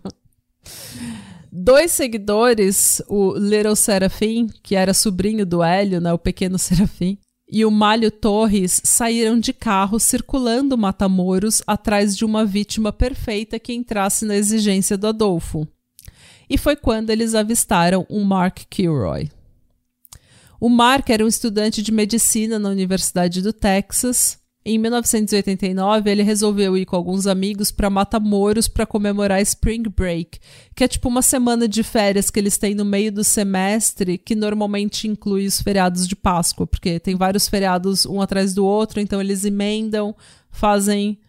[1.51, 7.17] Dois seguidores, o Little Serafim, que era sobrinho do Hélio, né, o pequeno Serafim,
[7.49, 13.73] e o Malho Torres saíram de carro circulando Matamoros atrás de uma vítima perfeita que
[13.73, 15.67] entrasse na exigência do Adolfo.
[16.47, 19.31] E foi quando eles avistaram um Mark Kilroy.
[20.65, 24.39] O Mark era um estudante de medicina na Universidade do Texas.
[24.65, 30.39] Em 1989, ele resolveu ir com alguns amigos para Matamoros para comemorar Spring Break,
[30.75, 34.33] que é tipo uma semana de férias que eles têm no meio do semestre, que
[34.33, 39.21] normalmente inclui os feriados de Páscoa, porque tem vários feriados um atrás do outro, então
[39.21, 40.15] eles emendam,
[40.49, 41.19] fazem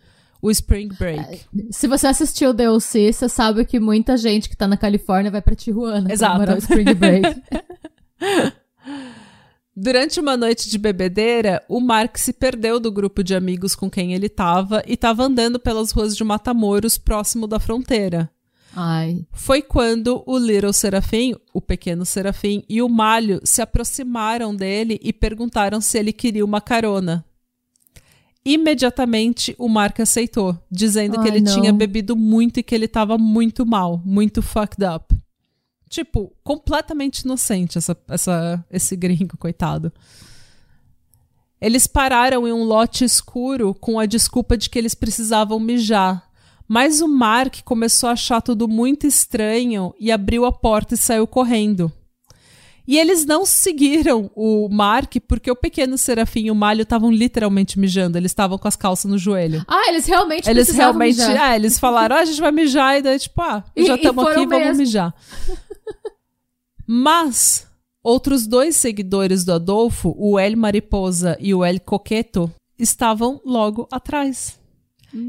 [0.41, 1.43] o Spring Break.
[1.73, 5.55] Se você assistiu DLC, você sabe que muita gente que tá na Califórnia vai pra
[5.55, 6.33] Tijuana Exato.
[6.33, 7.43] comemorar o Spring Break.
[9.79, 14.15] Durante uma noite de bebedeira, o Mark se perdeu do grupo de amigos com quem
[14.15, 18.31] ele estava e estava andando pelas ruas de Matamoros, próximo da fronteira.
[18.75, 19.27] Ai.
[19.33, 25.13] Foi quando o Little Serafim, o pequeno Serafim, e o Malho se aproximaram dele e
[25.13, 27.23] perguntaram se ele queria uma carona.
[28.47, 31.53] Imediatamente o Mark aceitou, dizendo que Ai, ele não.
[31.53, 35.15] tinha bebido muito e que ele estava muito mal, muito fucked up.
[35.89, 39.93] Tipo, completamente inocente essa, essa, esse gringo, coitado.
[41.61, 46.25] Eles pararam em um lote escuro com a desculpa de que eles precisavam mijar.
[46.69, 51.27] Mas o Mark começou a achar tudo muito estranho e abriu a porta e saiu
[51.27, 51.91] correndo.
[52.89, 57.79] E eles não seguiram o Mark porque o pequeno Serafim e o Malho estavam literalmente
[57.81, 58.17] mijando.
[58.17, 59.65] Eles estavam com as calças no joelho.
[59.67, 61.17] Ah, eles realmente Eles realmente.
[61.17, 61.53] mijar.
[61.53, 64.25] É, eles falaram, ah, a gente vai mijar, e daí, tipo, ah, E- já estamos
[64.27, 64.77] aqui, vamos mesmo.
[64.79, 65.15] mijar.
[66.87, 67.67] Mas
[68.03, 74.59] outros dois seguidores do Adolfo, o El Mariposa e o El Coqueto, estavam logo atrás.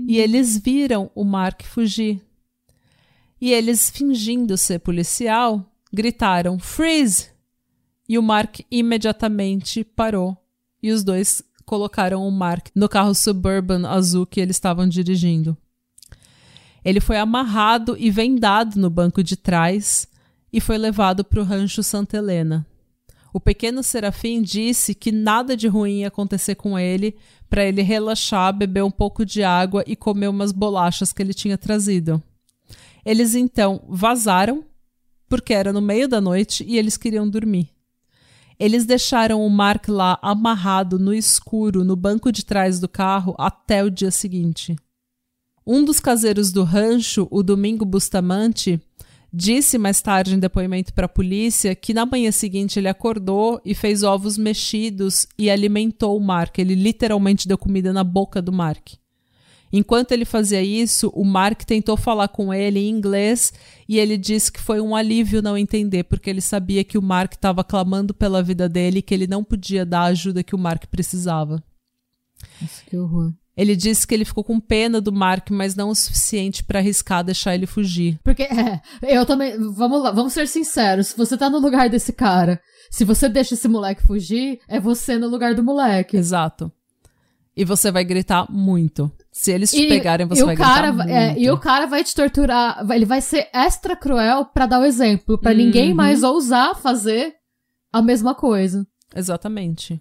[0.07, 2.21] E eles viram o Mark fugir.
[3.39, 7.29] E eles, fingindo ser policial, gritaram: Freeze!
[8.09, 10.37] E o Mark imediatamente parou.
[10.81, 15.57] E os dois colocaram o Mark no carro suburban azul que eles estavam dirigindo.
[16.83, 20.07] Ele foi amarrado e vendado no banco de trás
[20.51, 22.65] e foi levado para o rancho Santa Helena.
[23.33, 27.15] O pequeno Serafim disse que nada de ruim ia acontecer com ele,
[27.49, 31.57] para ele relaxar, beber um pouco de água e comer umas bolachas que ele tinha
[31.57, 32.21] trazido.
[33.05, 34.63] Eles então vazaram,
[35.29, 37.69] porque era no meio da noite e eles queriam dormir.
[38.59, 43.83] Eles deixaram o Mark lá amarrado no escuro no banco de trás do carro até
[43.83, 44.75] o dia seguinte.
[45.65, 48.81] Um dos caseiros do rancho, o Domingo Bustamante,
[49.31, 53.75] disse mais tarde em depoimento para a polícia que na manhã seguinte ele acordou e
[53.75, 56.57] fez ovos mexidos e alimentou o Mark.
[56.57, 58.93] Ele literalmente deu comida na boca do Mark.
[59.71, 63.53] Enquanto ele fazia isso, o Mark tentou falar com ele em inglês
[63.87, 67.33] e ele disse que foi um alívio não entender, porque ele sabia que o Mark
[67.33, 70.59] estava clamando pela vida dele e que ele não podia dar a ajuda que o
[70.59, 71.61] Mark precisava.
[72.87, 73.33] Que horror.
[73.57, 77.23] Ele disse que ele ficou com pena do Mark, mas não o suficiente para arriscar
[77.23, 78.19] deixar ele fugir.
[78.23, 79.57] Porque, é, eu também.
[79.73, 81.07] Vamos lá, vamos ser sinceros.
[81.07, 85.17] Se você tá no lugar desse cara, se você deixa esse moleque fugir, é você
[85.17, 86.15] no lugar do moleque.
[86.15, 86.71] Exato.
[87.55, 89.11] E você vai gritar muito.
[89.31, 91.41] Se eles te E- pegarem, você vai cara, gritar vai- é, muito.
[91.41, 92.85] e o cara vai te torturar.
[92.91, 95.57] Ele vai ser extra cruel pra dar o exemplo, pra Uhum.
[95.57, 97.33] ninguém mais ousar fazer
[97.91, 98.85] a mesma coisa.
[99.15, 99.99] Exatamente.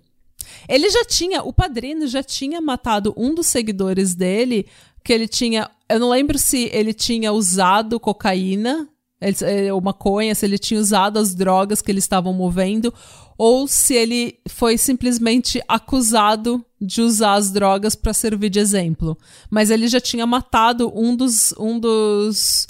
[0.69, 4.67] Ele já tinha, o padrinho já tinha matado um dos seguidores dele,
[5.05, 8.89] que ele tinha, eu não lembro se ele tinha usado cocaína,
[9.21, 12.93] ele- eh, ou maconha, se ele tinha usado as drogas que eles estavam movendo,
[13.39, 19.17] ou se ele foi simplesmente acusado de usar as drogas para servir de exemplo.
[19.51, 22.67] Mas ele já tinha matado um dos, um dos,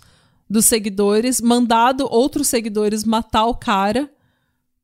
[0.48, 4.10] dos seguidores, mandado outros seguidores matar o cara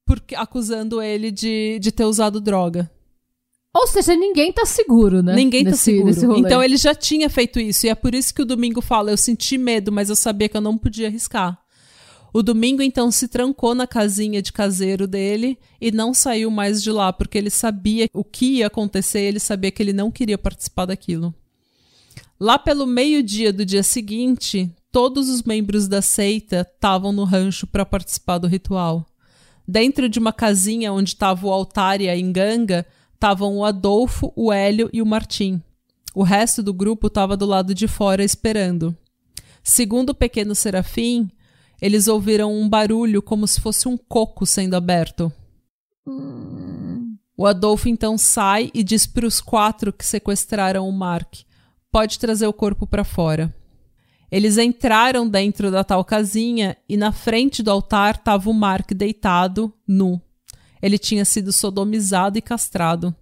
[0.06, 2.90] porque acusando ele de, de ter usado droga.
[3.74, 5.34] Ou seja, ninguém tá seguro, né?
[5.34, 6.06] Ninguém tá Nesse- seguro.
[6.08, 6.40] nesse rolê.
[6.40, 7.86] Então ele já tinha feito isso.
[7.86, 10.56] E é por isso que o Domingo fala: eu senti medo, mas eu sabia que
[10.56, 11.58] eu não podia arriscar.
[12.34, 16.90] O Domingo então se trancou na casinha de caseiro dele e não saiu mais de
[16.90, 20.86] lá, porque ele sabia o que ia acontecer, ele sabia que ele não queria participar
[20.86, 21.34] daquilo.
[22.40, 27.84] Lá pelo meio-dia do dia seguinte, todos os membros da seita estavam no rancho para
[27.84, 29.06] participar do ritual.
[29.66, 34.52] Dentro de uma casinha onde estava o altar e a enganga, estavam o Adolfo, o
[34.52, 35.62] Hélio e o Martim.
[36.14, 38.96] O resto do grupo estava do lado de fora esperando.
[39.62, 41.30] Segundo o pequeno Serafim,
[41.80, 45.32] eles ouviram um barulho como se fosse um coco sendo aberto.
[47.36, 51.40] O Adolfo então sai e diz para os quatro que sequestraram o Mark:
[51.90, 53.54] pode trazer o corpo para fora.
[54.32, 59.70] Eles entraram dentro da tal casinha e na frente do altar estava o Mark deitado,
[59.86, 60.18] nu.
[60.80, 63.14] Ele tinha sido sodomizado e castrado.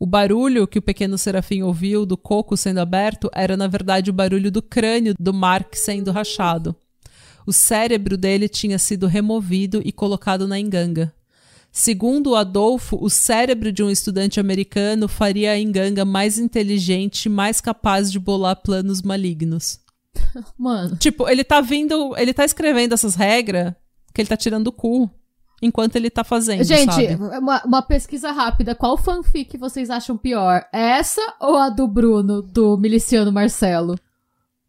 [0.00, 4.14] O barulho que o pequeno Serafim ouviu do coco sendo aberto era, na verdade, o
[4.14, 6.74] barulho do crânio do Mark sendo rachado.
[7.46, 11.12] O cérebro dele tinha sido removido e colocado na enganga.
[11.70, 17.28] Segundo o Adolfo, o cérebro de um estudante americano faria a enganga mais inteligente e
[17.28, 19.83] mais capaz de bolar planos malignos.
[20.58, 20.96] Mano.
[20.96, 23.74] Tipo, ele tá vindo, ele tá escrevendo essas regras
[24.12, 25.10] que ele tá tirando do cu
[25.62, 28.74] enquanto ele tá fazendo, Gente, uma, uma pesquisa rápida.
[28.74, 30.66] Qual fanfic vocês acham pior?
[30.72, 33.98] Essa ou a do Bruno, do miliciano Marcelo?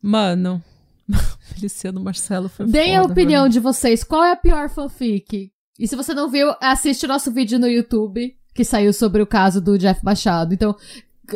[0.02, 0.64] Mano,
[1.42, 3.52] Feliciano Marcelo foi Deem a foda, opinião mano.
[3.54, 4.04] de vocês.
[4.04, 5.52] Qual é a pior fanfic?
[5.78, 8.34] E se você não viu, assiste o nosso vídeo no YouTube.
[8.54, 10.54] que saiu sobre o caso do Jeff Machado.
[10.54, 10.76] Então,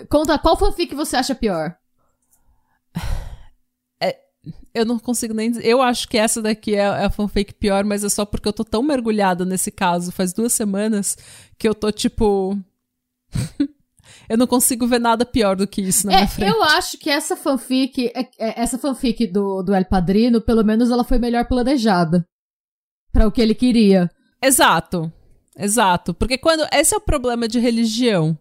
[0.07, 1.75] conta qual fanfic você acha pior?
[4.73, 5.65] Eu não consigo nem dizer.
[5.65, 8.53] Eu acho que essa daqui é é a fanfic pior, mas é só porque eu
[8.53, 11.17] tô tão mergulhada nesse caso faz duas semanas
[11.57, 12.57] que eu tô tipo.
[14.29, 16.49] eu não consigo ver nada pior do que isso na minha É, frente.
[16.51, 20.89] eu acho que essa fanfic, é- é- essa fanfic do, do El Padrino, pelo menos
[20.91, 22.25] ela foi melhor planejada.
[23.11, 24.09] Pra o que ele queria.
[24.41, 25.11] Exato.
[25.57, 26.13] Exato.
[26.13, 26.65] Porque quando.
[26.71, 28.37] Esse é o problema de religião.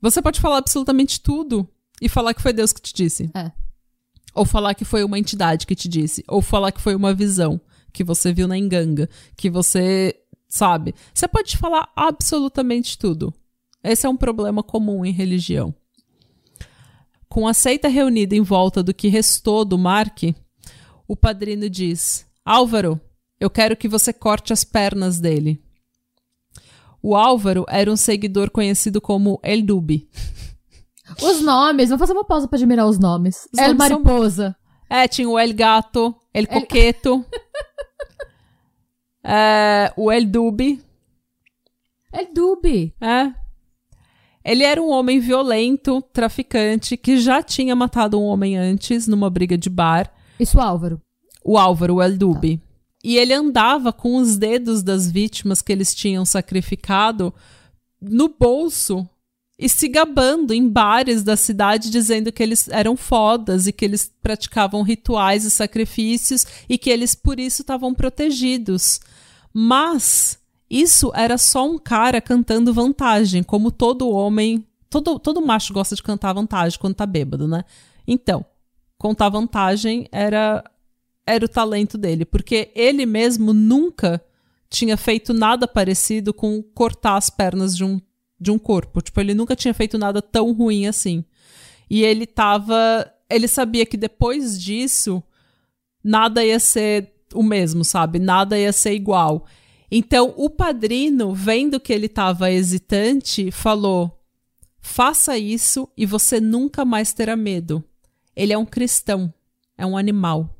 [0.00, 1.66] Você pode falar absolutamente tudo
[2.00, 3.30] e falar que foi Deus que te disse.
[3.34, 3.50] É.
[4.34, 6.24] Ou falar que foi uma entidade que te disse.
[6.28, 7.60] Ou falar que foi uma visão
[7.92, 9.08] que você viu na enganga.
[9.36, 10.14] Que você.
[10.48, 10.94] Sabe?
[11.12, 13.32] Você pode falar absolutamente tudo.
[13.82, 15.74] Esse é um problema comum em religião.
[17.28, 20.22] Com a seita reunida em volta do que restou do Mark,
[21.06, 23.00] o padrino diz: Álvaro,
[23.38, 25.60] eu quero que você corte as pernas dele.
[27.02, 30.08] O Álvaro era um seguidor conhecido como El Dubi.
[31.22, 33.46] Os nomes, vou fazer uma pausa pra admirar os nomes.
[33.52, 34.56] Os El nomes são- Mariposa.
[34.88, 37.24] É, tinha o El Gato, El Coqueto,
[39.22, 40.82] é, o El Dubi.
[42.12, 42.94] El Dubi.
[43.00, 43.32] É.
[44.44, 49.56] Ele era um homem violento, traficante, que já tinha matado um homem antes numa briga
[49.56, 50.12] de bar.
[50.38, 51.00] Isso, Álvaro.
[51.42, 52.60] O Álvaro, o El Dubi.
[53.02, 57.32] E ele andava com os dedos das vítimas que eles tinham sacrificado
[58.00, 59.08] no bolso
[59.58, 64.12] e se gabando em bares da cidade, dizendo que eles eram fodas e que eles
[64.20, 69.00] praticavam rituais e sacrifícios e que eles por isso estavam protegidos.
[69.52, 70.38] Mas
[70.68, 74.66] isso era só um cara cantando vantagem, como todo homem.
[74.90, 77.64] Todo, todo macho gosta de cantar vantagem quando tá bêbado, né?
[78.06, 78.44] Então,
[78.98, 80.64] contar vantagem era
[81.26, 84.22] era o talento dele, porque ele mesmo nunca
[84.68, 87.98] tinha feito nada parecido com cortar as pernas de um,
[88.40, 89.00] de um corpo.
[89.00, 91.24] Tipo, ele nunca tinha feito nada tão ruim assim.
[91.88, 93.10] E ele tava.
[93.28, 95.22] Ele sabia que depois disso,
[96.02, 98.18] nada ia ser o mesmo, sabe?
[98.18, 99.46] Nada ia ser igual.
[99.90, 104.20] Então, o padrino, vendo que ele tava hesitante, falou:
[104.80, 107.82] faça isso e você nunca mais terá medo.
[108.36, 109.32] Ele é um cristão,
[109.78, 110.53] é um animal.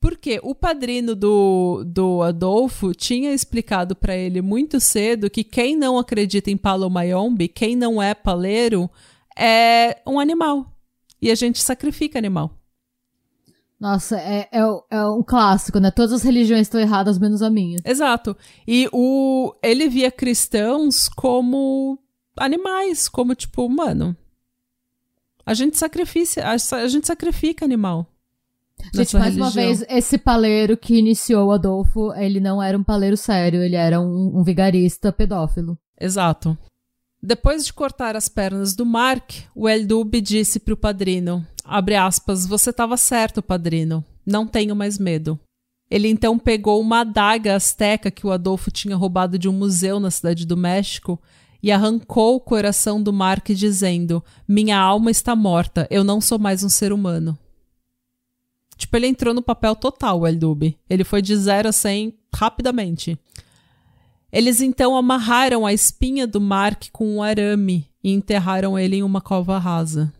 [0.00, 5.98] Porque o padrino do, do Adolfo tinha explicado para ele muito cedo que quem não
[5.98, 8.90] acredita em Palo Mayombe, quem não é paleiro,
[9.36, 10.72] é um animal.
[11.20, 12.52] E a gente sacrifica animal.
[13.80, 15.90] Nossa, é, é, o- é um clássico, né?
[15.90, 17.78] Todas as religiões estão erradas, menos a minha.
[17.84, 18.36] Exato.
[18.66, 21.98] E o, ele via cristãos como
[22.38, 24.16] animais, como tipo, mano.
[25.44, 28.06] A gente sacrifica, a, a gente sacrifica animal.
[28.94, 29.64] Gente, mais uma religião.
[29.64, 34.00] vez, esse paleiro que iniciou o Adolfo, ele não era um paleiro sério, ele era
[34.00, 35.78] um, um vigarista pedófilo.
[36.00, 36.56] Exato.
[37.22, 42.70] Depois de cortar as pernas do Mark, o Eldub disse pro padrino, abre aspas, você
[42.70, 45.38] estava certo, padrino, não tenho mais medo.
[45.90, 50.10] Ele então pegou uma adaga asteca que o Adolfo tinha roubado de um museu na
[50.10, 51.20] cidade do México
[51.62, 56.62] e arrancou o coração do Mark dizendo, minha alma está morta, eu não sou mais
[56.62, 57.38] um ser humano.
[58.76, 60.76] Tipo, ele entrou no papel total, o Eldub.
[60.88, 63.18] Ele foi de 0 a 100 rapidamente.
[64.30, 69.20] Eles então amarraram a espinha do Mark com um arame e enterraram ele em uma
[69.20, 70.12] cova rasa.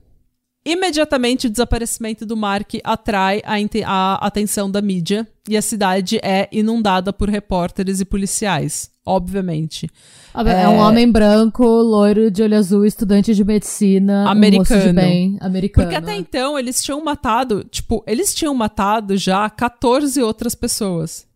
[0.66, 3.54] Imediatamente o desaparecimento do Mark atrai a,
[3.86, 9.88] a atenção da mídia e a cidade é inundada por repórteres e policiais, obviamente.
[10.34, 14.94] É, um homem branco, loiro, de olho azul, estudante de medicina, um moço de Americano.
[14.94, 15.86] bem, americano.
[15.86, 21.28] Porque até então eles tinham matado, tipo, eles tinham matado já 14 outras pessoas.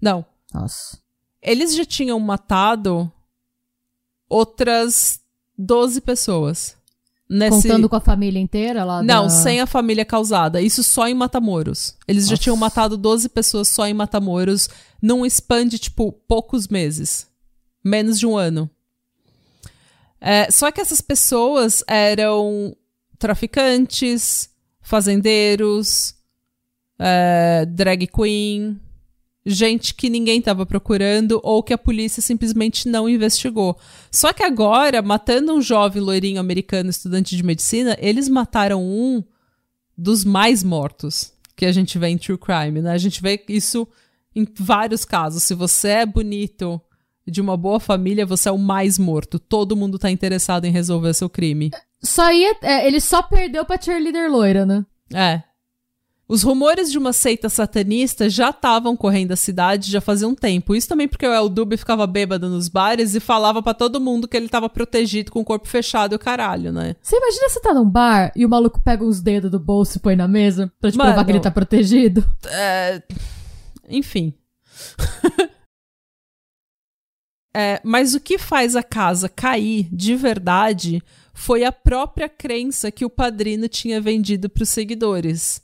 [0.00, 0.96] Não, Nossa.
[1.42, 3.10] eles já tinham matado
[4.30, 5.18] outras
[5.58, 6.77] 12 pessoas.
[7.28, 7.62] Nesse...
[7.62, 9.28] Contando com a família inteira lá Não, da...
[9.28, 10.62] sem a família causada.
[10.62, 11.94] Isso só em Matamoros.
[12.06, 12.42] Eles já Nossa.
[12.42, 14.68] tinham matado 12 pessoas só em Matamoros
[15.00, 17.26] num span de, tipo, poucos meses.
[17.84, 18.70] Menos de um ano.
[20.20, 22.74] É, só que essas pessoas eram
[23.18, 24.48] traficantes,
[24.80, 26.14] fazendeiros,
[26.98, 28.80] é, drag queen,
[29.48, 33.78] gente que ninguém estava procurando ou que a polícia simplesmente não investigou.
[34.12, 39.24] Só que agora, matando um jovem loirinho americano estudante de medicina, eles mataram um
[39.96, 42.92] dos mais mortos que a gente vê em True Crime, né?
[42.92, 43.88] A gente vê isso
[44.36, 45.42] em vários casos.
[45.42, 46.80] Se você é bonito,
[47.26, 49.38] de uma boa família, você é o mais morto.
[49.38, 51.70] Todo mundo tá interessado em resolver seu crime.
[52.02, 52.56] Só ia...
[52.62, 54.84] é, ele só perdeu pra cheerleader loira, né?
[55.12, 55.42] É.
[56.28, 60.74] Os rumores de uma seita satanista já estavam correndo a cidade já fazia um tempo.
[60.74, 64.28] Isso também porque o El Dube ficava bêbado nos bares e falava para todo mundo
[64.28, 66.96] que ele tava protegido com o corpo fechado e o caralho, né?
[67.00, 70.00] Você imagina você tá num bar e o maluco pega uns dedos do bolso e
[70.00, 71.10] põe na mesa pra te Mano.
[71.10, 72.22] provar que ele tá protegido?
[72.44, 73.02] É...
[73.88, 74.34] Enfim.
[77.56, 81.02] É, mas o que faz a casa cair de verdade
[81.34, 85.60] foi a própria crença que o padrino tinha vendido para os seguidores.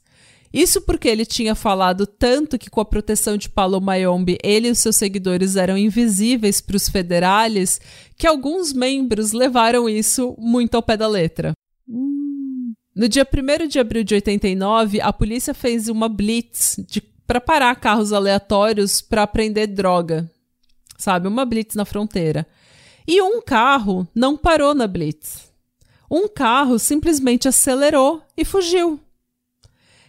[0.55, 4.71] Isso porque ele tinha falado tanto que com a proteção de Paulo Mayombe ele e
[4.71, 7.81] os seus seguidores eram invisíveis para os federales,
[8.17, 11.55] que alguns membros levaram isso muito ao pé da letra.
[11.89, 16.77] No dia 1 de abril de 89, a polícia fez uma blitz
[17.27, 20.31] para parar carros aleatórios para prender droga.
[20.97, 21.27] Sabe?
[21.27, 22.47] Uma blitz na fronteira.
[23.09, 25.51] E um carro não parou na blitz.
[26.09, 29.01] Um carro simplesmente acelerou e fugiu.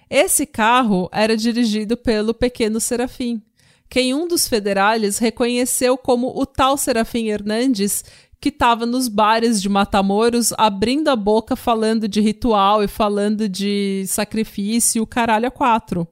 [0.10, 3.42] Esse carro era dirigido pelo pequeno Serafim,
[3.90, 8.04] quem um dos federales reconheceu como o tal Serafim Hernandes
[8.40, 14.06] que estava nos bares de Matamoros abrindo a boca falando de ritual e falando de
[14.08, 16.08] sacrifício, o caralho a quatro.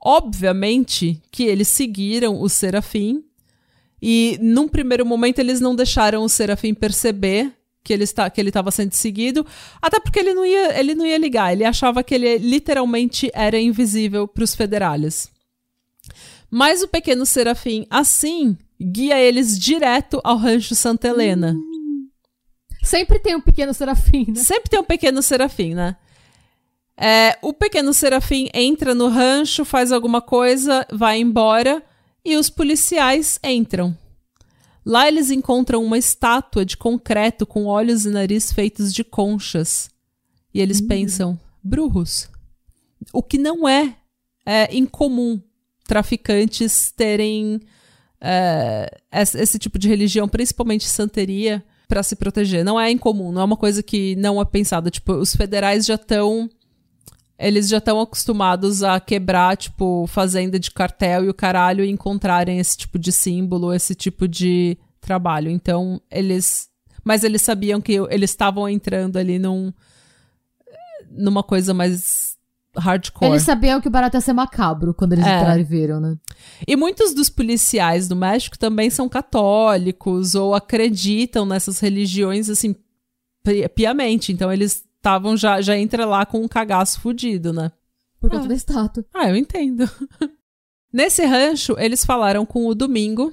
[0.00, 3.24] Obviamente que eles seguiram o Serafim
[4.00, 7.52] e num primeiro momento eles não deixaram o Serafim perceber
[7.86, 9.46] que ele está que ele estava sendo seguido,
[9.80, 13.58] até porque ele não ia ele não ia ligar, ele achava que ele literalmente era
[13.60, 15.30] invisível para os federales.
[16.50, 21.54] Mas o pequeno Serafim, assim, guia eles direto ao rancho Santa Helena.
[21.54, 22.08] Hum.
[22.82, 24.42] Sempre tem um pequeno Serafim, né?
[24.42, 25.96] Sempre tem um pequeno Serafim, né?
[26.96, 31.82] É, o pequeno Serafim entra no rancho, faz alguma coisa, vai embora
[32.24, 33.96] e os policiais entram.
[34.86, 39.90] Lá eles encontram uma estátua de concreto com olhos e nariz feitos de conchas.
[40.54, 40.86] E eles Hum.
[40.86, 42.28] pensam, brurros.
[43.12, 43.96] O que não é,
[44.46, 45.42] é incomum
[45.88, 47.60] traficantes terem
[48.20, 52.64] é, esse, esse tipo de religião, principalmente santeria, para se proteger.
[52.64, 54.88] Não é incomum, não é uma coisa que não é pensada.
[54.90, 56.48] Tipo, os federais já estão
[57.38, 62.58] eles já estão acostumados a quebrar, tipo, fazenda de cartel e o caralho e encontrarem
[62.58, 65.50] esse tipo de símbolo, esse tipo de trabalho.
[65.50, 66.68] Então, eles.
[67.04, 69.72] Mas eles sabiam que eles estavam entrando ali num.
[71.10, 72.36] numa coisa mais
[72.76, 73.30] hardcore.
[73.30, 75.38] Eles sabiam que o barato ia ser macabro quando eles É.
[75.38, 76.16] entraram e viram, né?
[76.66, 82.74] E muitos dos policiais do México também são católicos ou acreditam nessas religiões, assim,
[83.42, 84.30] pi- piamente.
[84.32, 87.70] Então, eles estavam já, já entra lá com um cagaço fudido, né?
[88.20, 88.48] Por conta Ah.
[88.48, 89.04] da estátua.
[89.14, 89.88] Ah, eu entendo.
[90.92, 93.32] Nesse rancho, eles falaram com o Domingo,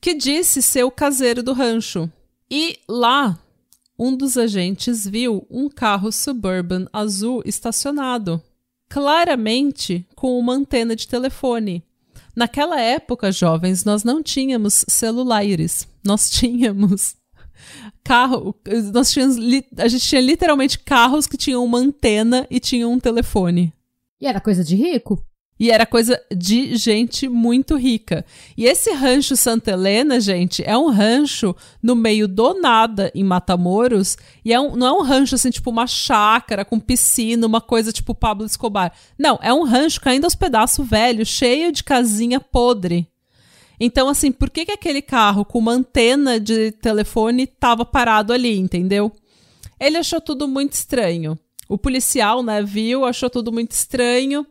[0.00, 2.10] que disse ser o caseiro do rancho.
[2.50, 3.38] E lá,
[3.98, 8.42] um dos agentes viu um carro suburban azul estacionado,
[8.90, 11.82] claramente com uma antena de telefone.
[12.36, 15.86] Naquela época, jovens, nós não tínhamos celulares.
[16.04, 17.14] Nós tínhamos
[18.02, 18.54] carro,
[18.92, 19.36] nós tínhamos,
[19.76, 23.72] a gente tinha literalmente carros que tinham uma antena e tinham um telefone.
[24.20, 25.24] E era coisa de rico?
[25.62, 28.24] E era coisa de gente muito rica.
[28.56, 34.16] E esse rancho Santa Helena, gente, é um rancho no meio do nada em Matamoros.
[34.44, 37.92] E é um, não é um rancho assim, tipo uma chácara com piscina, uma coisa
[37.92, 38.92] tipo Pablo Escobar.
[39.16, 43.06] Não, é um rancho caindo aos pedaços velho, cheio de casinha podre.
[43.84, 48.56] Então, assim, por que, que aquele carro com uma antena de telefone tava parado ali,
[48.56, 49.10] entendeu?
[49.80, 51.36] Ele achou tudo muito estranho.
[51.68, 54.46] O policial, né, viu, achou tudo muito estranho.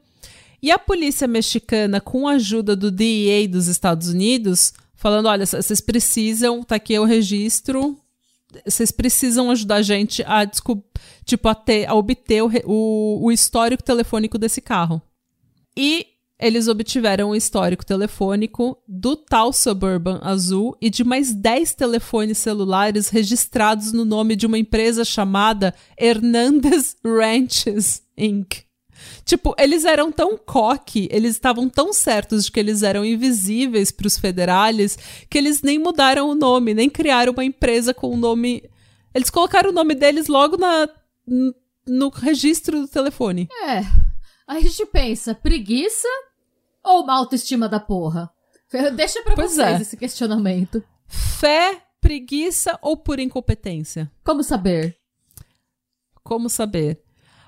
[0.62, 5.80] E a polícia mexicana, com a ajuda do DEA dos Estados Unidos, falando: olha, vocês
[5.80, 7.98] precisam, tá aqui o registro,
[8.66, 13.82] vocês precisam ajudar a gente a, tipo, a, ter, a obter o, o, o histórico
[13.82, 15.02] telefônico desse carro.
[15.74, 16.11] E
[16.42, 23.10] eles obtiveram o histórico telefônico do tal Suburban Azul e de mais 10 telefones celulares
[23.10, 28.64] registrados no nome de uma empresa chamada Hernandez Ranches Inc.
[29.24, 34.08] Tipo, eles eram tão coque, eles estavam tão certos de que eles eram invisíveis para
[34.08, 34.98] os federales,
[35.30, 38.64] que eles nem mudaram o nome, nem criaram uma empresa com o nome.
[39.14, 40.90] Eles colocaram o nome deles logo na,
[41.88, 43.48] no registro do telefone.
[43.64, 43.82] É.
[44.48, 46.08] A gente pensa, preguiça
[46.84, 48.30] ou uma autoestima da porra?
[48.96, 49.82] Deixa pra Pois vocês é.
[49.82, 50.84] esse questionamento.
[51.08, 54.10] Fé, preguiça ou pura incompetência?
[54.24, 54.98] Como saber?
[56.24, 57.02] Como saber?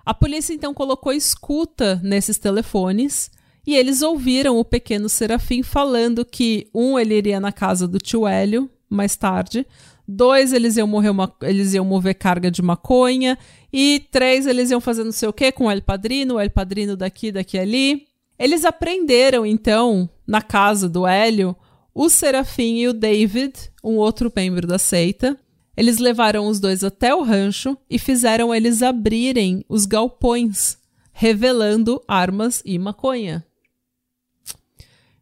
[0.05, 3.31] A polícia então colocou escuta nesses telefones
[3.65, 8.27] e eles ouviram o pequeno Serafim falando que um ele iria na casa do tio
[8.27, 9.65] Hélio mais tarde,
[10.07, 13.37] Dois, eles iam, morrer uma, eles iam mover carga de maconha.
[13.71, 16.49] E três, eles iam fazer não sei o que com o El Padrino, o El
[16.49, 18.05] Padrino daqui, daqui ali.
[18.43, 21.55] Eles aprenderam, então, na casa do Hélio,
[21.95, 25.39] o Serafim e o David, um outro membro da seita.
[25.77, 30.77] Eles levaram os dois até o rancho e fizeram eles abrirem os galpões,
[31.13, 33.45] revelando armas e maconha.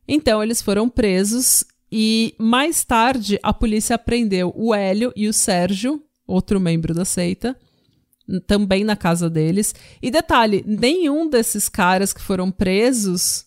[0.08, 6.04] Então eles foram presos e mais tarde a polícia prendeu o Hélio e o Sérgio,
[6.26, 7.56] outro membro da seita,
[8.48, 9.74] também na casa deles.
[10.02, 13.46] E detalhe, nenhum desses caras que foram presos.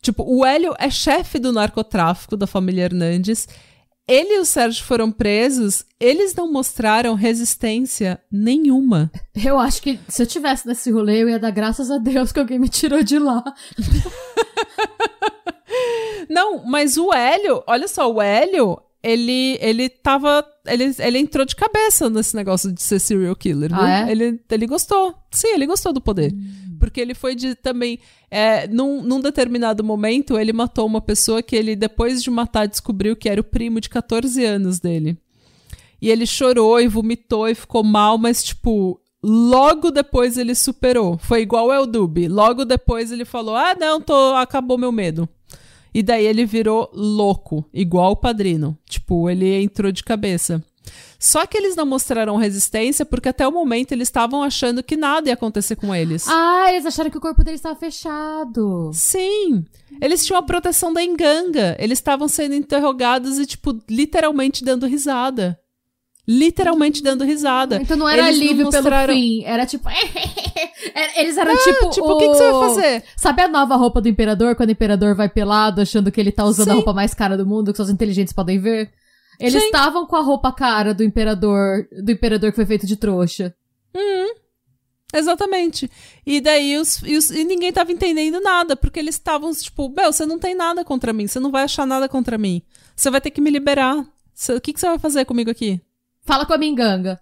[0.00, 3.48] Tipo, o Hélio é chefe do narcotráfico da família Hernandes.
[4.06, 9.10] Ele e o Sérgio foram presos, eles não mostraram resistência nenhuma.
[9.36, 12.40] Eu acho que se eu tivesse nesse rolê, eu ia dar graças a Deus que
[12.40, 13.44] alguém me tirou de lá.
[16.28, 20.44] não, mas o Hélio, olha só, o Hélio, ele, ele tava.
[20.66, 23.80] Ele, ele entrou de cabeça nesse negócio de ser serial killer, viu?
[23.80, 24.10] Ah, é?
[24.10, 25.14] ele, ele gostou.
[25.30, 26.32] Sim, ele gostou do poder.
[26.32, 26.76] Hum.
[26.80, 27.98] Porque ele foi de também.
[28.30, 33.16] É, num, num determinado momento, ele matou uma pessoa que ele, depois de matar, descobriu
[33.16, 35.16] que era o primo de 14 anos dele.
[36.00, 41.18] E ele chorou e vomitou e ficou mal, mas, tipo, logo depois ele superou.
[41.18, 42.28] Foi igual o Dubi.
[42.28, 45.28] Logo depois ele falou: Ah, não, tô, acabou meu medo.
[45.94, 48.76] E daí ele virou louco, igual o padrino.
[48.88, 50.62] Tipo, ele entrou de cabeça.
[51.18, 55.28] Só que eles não mostraram resistência porque até o momento eles estavam achando que nada
[55.28, 56.26] ia acontecer com eles.
[56.28, 58.90] Ah, eles acharam que o corpo deles estava fechado.
[58.94, 59.64] Sim.
[60.00, 61.76] Eles tinham a proteção da enganga.
[61.78, 65.58] Eles estavam sendo interrogados e, tipo, literalmente dando risada.
[66.30, 67.80] Literalmente dando risada.
[67.80, 69.06] Então não era eles alívio mostraram...
[69.06, 69.44] pelo fim.
[69.44, 69.88] Era tipo.
[71.16, 71.88] eles eram é, tipo.
[71.88, 73.04] Tipo, o que, que, você vai fazer?
[73.16, 74.54] Sabe a nova roupa do imperador?
[74.54, 76.72] Quando o imperador vai pelado, achando que ele tá usando Sim.
[76.72, 78.90] a roupa mais cara do mundo, que só os inteligentes podem ver?
[79.40, 83.54] Eles estavam com a roupa cara do imperador, do imperador que foi feito de trouxa.
[83.96, 84.34] Uhum.
[85.14, 85.90] Exatamente.
[86.26, 90.12] E daí os, e, os, e ninguém tava entendendo nada, porque eles estavam tipo, Bel,
[90.12, 92.60] você não tem nada contra mim, você não vai achar nada contra mim.
[92.94, 94.04] Você vai ter que me liberar.
[94.34, 95.80] Cê, o que, que você vai fazer comigo aqui?
[96.28, 97.18] Fala com a minganga.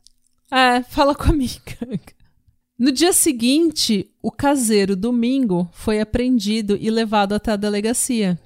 [0.50, 2.12] É, fala com a minganga.
[2.76, 8.36] No dia seguinte, o caseiro Domingo foi apreendido e levado até a delegacia.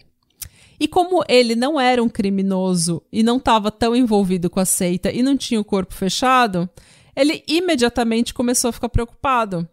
[0.78, 5.10] E como ele não era um criminoso e não estava tão envolvido com a seita
[5.10, 6.68] e não tinha o corpo fechado,
[7.16, 9.66] ele imediatamente começou a ficar preocupado.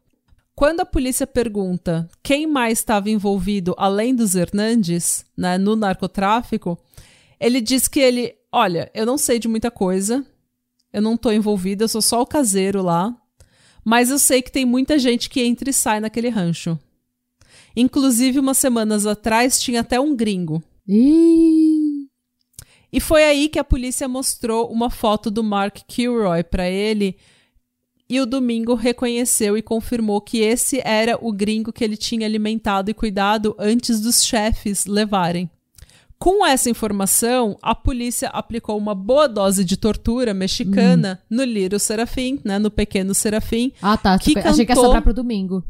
[0.56, 6.80] Quando a polícia pergunta quem mais estava envolvido além dos Hernandes né, no narcotráfico,
[7.38, 10.26] ele diz que ele, olha, eu não sei de muita coisa,
[10.98, 13.16] eu não estou envolvido, eu sou só o caseiro lá,
[13.86, 16.78] mas eu sei que tem muita gente que entra e sai naquele rancho.
[17.76, 20.64] Inclusive, umas semanas atrás tinha até um gringo
[22.92, 27.18] e foi aí que a polícia mostrou uma foto do Mark Kilroy para ele.
[28.10, 32.90] E o Domingo reconheceu e confirmou que esse era o gringo que ele tinha alimentado
[32.90, 35.50] e cuidado antes dos chefes levarem.
[36.20, 41.36] Com essa informação, a polícia aplicou uma boa dose de tortura mexicana hum.
[41.38, 43.72] no Liro Serafim, né, no pequeno Serafim.
[43.82, 44.18] Ah, tá.
[44.18, 45.64] Que tipo, Achei que ia sobrar pro domingo.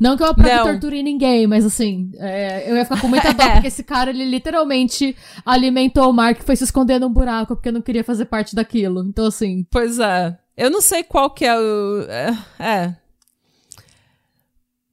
[0.00, 3.48] Não que eu aprove torture ninguém, mas assim, é, eu ia ficar com muita dó,
[3.52, 7.70] porque esse cara, ele literalmente alimentou o Mark e foi se esconder num buraco, porque
[7.70, 9.04] não queria fazer parte daquilo.
[9.06, 9.64] Então, assim.
[9.70, 10.36] Pois é.
[10.56, 12.00] Eu não sei qual que é o.
[12.08, 12.38] É.
[12.58, 12.96] é.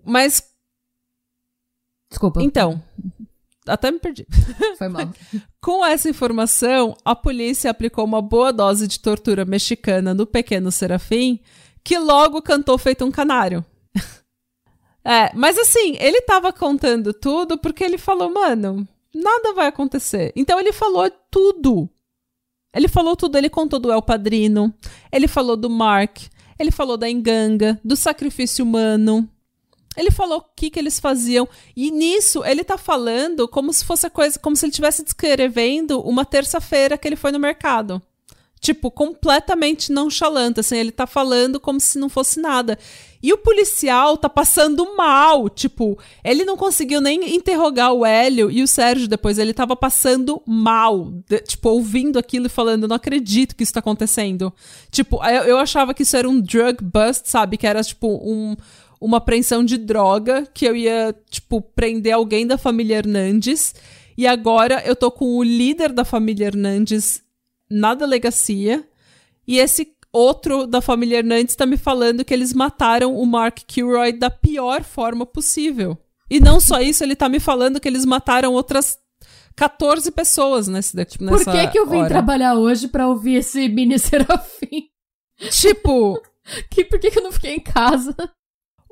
[0.05, 0.43] Mas.
[2.09, 2.43] Desculpa.
[2.43, 2.81] Então.
[3.67, 4.25] Até me perdi.
[4.77, 5.09] Foi mal.
[5.61, 11.39] Com essa informação, a polícia aplicou uma boa dose de tortura mexicana no pequeno Serafim,
[11.83, 13.63] que logo cantou feito um canário.
[15.05, 20.31] É, mas assim, ele tava contando tudo porque ele falou, mano, nada vai acontecer.
[20.33, 21.89] Então ele falou tudo.
[22.73, 24.73] Ele falou tudo, ele contou do El Padrino,
[25.11, 26.19] ele falou do Mark,
[26.57, 29.29] ele falou da enganga, do sacrifício humano.
[29.95, 31.47] Ele falou o que, que eles faziam.
[31.75, 36.25] E nisso, ele tá falando como se fosse coisa, como se ele estivesse descrevendo uma
[36.25, 38.01] terça-feira que ele foi no mercado
[38.63, 42.79] tipo, completamente nonchalante, assim, ele tá falando como se não fosse nada.
[43.21, 48.63] E o policial tá passando mal, tipo, ele não conseguiu nem interrogar o Hélio e
[48.63, 53.53] o Sérgio depois, ele tava passando mal, de, tipo, ouvindo aquilo e falando, não acredito
[53.53, 54.53] que isso tá acontecendo.
[54.89, 58.55] Tipo, eu, eu achava que isso era um drug bust, sabe, que era, tipo, um
[59.03, 63.75] uma apreensão de droga, que eu ia, tipo, prender alguém da família Hernandes.
[64.17, 67.21] E agora eu tô com o líder da família Hernandes
[67.69, 68.87] na delegacia
[69.45, 74.13] e esse outro da família Hernandes está me falando que eles mataram o Mark Kilroy
[74.13, 75.97] da pior forma possível.
[76.29, 78.97] E não só isso, ele está me falando que eles mataram outras
[79.55, 82.09] 14 pessoas nesse, nessa Por que que eu vim hora.
[82.09, 84.87] trabalhar hoje pra ouvir esse mini serafim?
[85.51, 86.21] Tipo,
[86.69, 88.15] Que, por que que eu não fiquei em casa?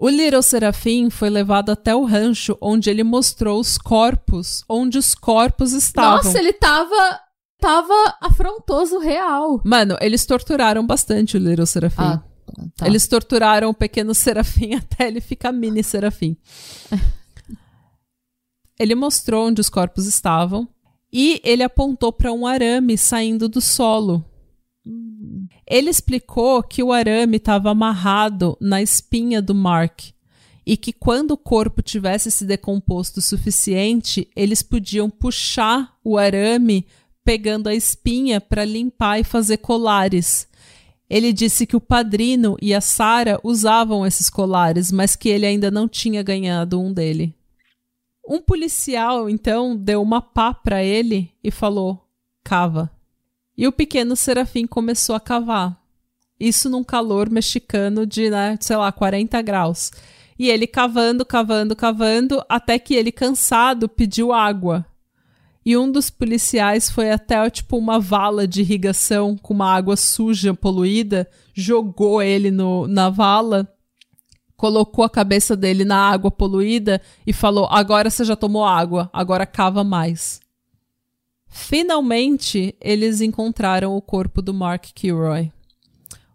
[0.02, 5.14] O Little Serafim foi levado até o rancho onde ele mostrou os corpos, onde os
[5.14, 6.24] corpos estavam.
[6.24, 7.20] Nossa, ele tava.
[7.60, 9.62] Tava afrontoso real.
[9.64, 12.02] Mano, eles torturaram bastante o Little Serafim.
[12.02, 12.24] Ah,
[12.76, 12.88] tá.
[12.88, 16.36] Eles torturaram o pequeno serafim até ele ficar mini serafim.
[18.80, 20.68] ele mostrou onde os corpos estavam
[21.14, 24.26] e ele apontou para um arame saindo do solo.
[25.68, 30.02] Ele explicou que o arame estava amarrado na espinha do Mark
[30.66, 36.88] e que quando o corpo tivesse se decomposto o suficiente, eles podiam puxar o arame
[37.24, 40.48] pegando a espinha para limpar e fazer colares.
[41.10, 45.70] Ele disse que o padrino e a Sara usavam esses colares, mas que ele ainda
[45.70, 47.36] não tinha ganhado um dele.
[48.28, 52.08] Um policial então deu uma pá para ele e falou:
[52.44, 52.90] "Cava".
[53.62, 55.80] E o pequeno Serafim começou a cavar.
[56.40, 59.92] Isso num calor mexicano de, né, sei lá, 40 graus.
[60.40, 64.84] E ele cavando, cavando, cavando, até que ele, cansado, pediu água.
[65.64, 70.56] E um dos policiais foi até, tipo, uma vala de irrigação com uma água suja,
[70.56, 73.72] poluída, jogou ele no, na vala,
[74.58, 79.46] colocou a cabeça dele na água poluída e falou: Agora você já tomou água, agora
[79.46, 80.41] cava mais.
[81.54, 85.52] Finalmente, eles encontraram o corpo do Mark Kilroy.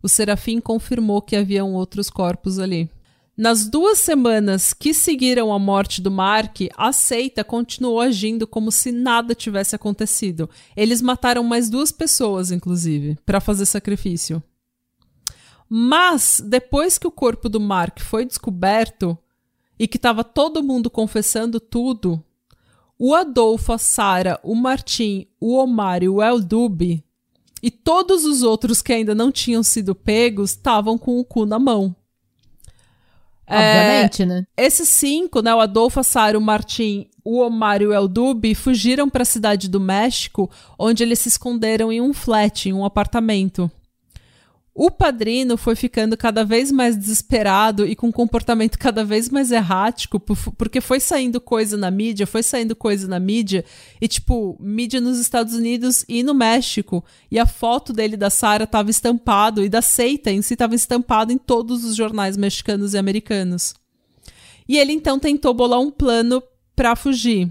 [0.02, 2.90] O Serafim confirmou que haviam outros corpos ali.
[3.34, 8.92] Nas duas semanas que seguiram a morte do Mark, a seita continuou agindo como se
[8.92, 10.50] nada tivesse acontecido.
[10.76, 14.42] Eles mataram mais duas pessoas, inclusive, para fazer sacrifício.
[15.68, 19.16] Mas, depois que o corpo do Mark foi descoberto
[19.78, 22.22] e que estava todo mundo confessando tudo,
[22.98, 27.04] o Adolfo, a Sara, o Martim, o Omar e o Eldube
[27.62, 31.58] e todos os outros que ainda não tinham sido pegos estavam com o cu na
[31.58, 31.94] mão.
[33.48, 34.44] Obviamente, né?
[34.56, 39.08] Esses cinco, né, o Adolfo, a Sara, o Martim, o Omar e o Eldube, fugiram
[39.08, 43.70] para a cidade do México, onde eles se esconderam em um flat, em um apartamento.
[44.78, 49.50] O padrino foi ficando cada vez mais desesperado e com um comportamento cada vez mais
[49.50, 53.64] errático, porque foi saindo coisa na mídia, foi saindo coisa na mídia,
[53.98, 58.64] e tipo, mídia nos Estados Unidos e no México, e a foto dele da Sara
[58.64, 62.98] estava estampado, e da seita em si estava estampado em todos os jornais mexicanos e
[62.98, 63.72] americanos.
[64.68, 66.42] E ele então tentou bolar um plano
[66.74, 67.50] para fugir.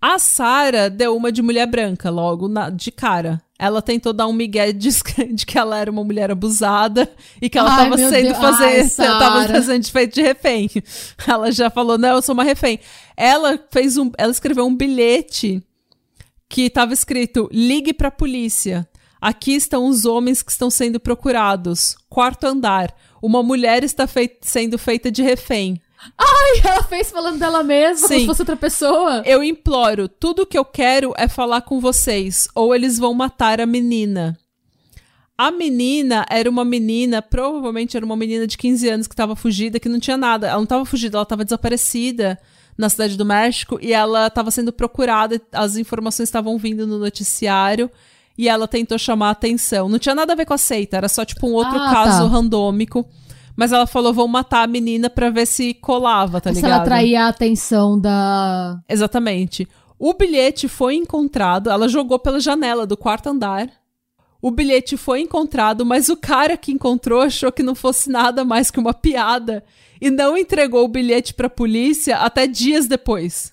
[0.00, 3.42] A Sara deu uma de mulher branca logo na, de cara.
[3.58, 4.88] Ela tentou dar um migué de,
[5.34, 7.10] de, que ela era uma mulher abusada
[7.42, 8.38] e que ela estava sendo Deus.
[8.38, 10.70] fazer, Ai, ela tava fazendo feito de refém.
[11.26, 12.80] Ela já falou: "Não, eu sou uma refém".
[13.14, 15.62] Ela fez um, ela escreveu um bilhete
[16.48, 18.88] que estava escrito: "Ligue para a polícia.
[19.20, 21.94] Aqui estão os homens que estão sendo procurados.
[22.08, 22.94] Quarto andar.
[23.20, 25.78] Uma mulher está fei sendo feita de refém.
[26.16, 28.14] Ai, ela fez falando dela mesma, Sim.
[28.14, 29.22] como se fosse outra pessoa.
[29.26, 33.66] Eu imploro, tudo que eu quero é falar com vocês, ou eles vão matar a
[33.66, 34.38] menina.
[35.36, 39.80] A menina era uma menina, provavelmente era uma menina de 15 anos que estava fugida,
[39.80, 40.48] que não tinha nada.
[40.48, 42.38] Ela não estava fugida, ela estava desaparecida
[42.76, 47.90] na cidade do México e ela estava sendo procurada, as informações estavam vindo no noticiário
[48.36, 49.88] e ela tentou chamar a atenção.
[49.88, 52.22] Não tinha nada a ver com a seita, era só tipo um outro ah, caso
[52.22, 52.28] tá.
[52.28, 53.06] randômico.
[53.56, 56.70] Mas ela falou: vou matar a menina pra ver se colava, tá se ligado?
[56.70, 58.80] Se ela atraía a atenção da.
[58.88, 59.68] Exatamente.
[59.98, 63.68] O bilhete foi encontrado, ela jogou pela janela do quarto andar.
[64.40, 68.70] O bilhete foi encontrado, mas o cara que encontrou achou que não fosse nada mais
[68.70, 69.62] que uma piada
[70.00, 73.52] e não entregou o bilhete pra polícia até dias depois.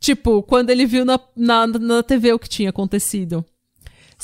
[0.00, 3.44] Tipo, quando ele viu na, na, na TV o que tinha acontecido.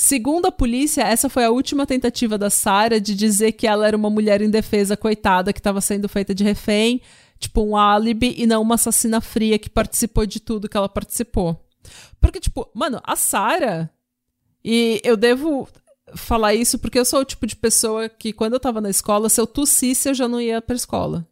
[0.01, 3.97] Segundo a polícia, essa foi a última tentativa da Sarah de dizer que ela era
[3.97, 7.01] uma mulher indefesa, coitada, que estava sendo feita de refém,
[7.37, 11.67] tipo um álibi, e não uma assassina fria que participou de tudo que ela participou.
[12.17, 13.89] Porque, tipo, mano, a Sarah.
[14.63, 15.67] E eu devo
[16.15, 19.27] falar isso porque eu sou o tipo de pessoa que, quando eu tava na escola,
[19.27, 21.27] se eu tossisse, eu já não ia pra escola.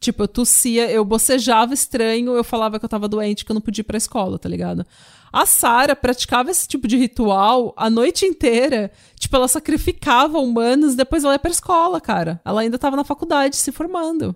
[0.00, 3.60] Tipo, eu tossia, eu bocejava estranho, eu falava que eu tava doente, que eu não
[3.60, 4.86] podia ir pra escola, tá ligado?
[5.30, 8.90] A Sara praticava esse tipo de ritual a noite inteira.
[9.18, 12.40] Tipo, ela sacrificava humanos, depois ela ia pra escola, cara.
[12.44, 14.34] Ela ainda tava na faculdade se formando.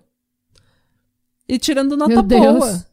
[1.49, 2.85] E tirando nota boa.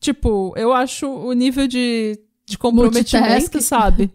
[0.00, 4.10] Tipo, eu acho o nível de, de comprometimento, sabe?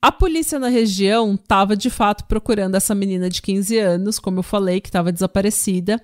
[0.00, 4.42] A polícia na região estava de fato procurando essa menina de 15 anos, como eu
[4.42, 6.00] falei, que estava desaparecida.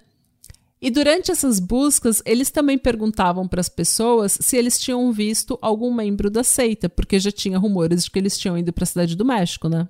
[0.85, 5.91] E durante essas buscas, eles também perguntavam para as pessoas se eles tinham visto algum
[5.91, 9.17] membro da seita, porque já tinha rumores de que eles tinham ido para a cidade
[9.17, 9.89] do México, né?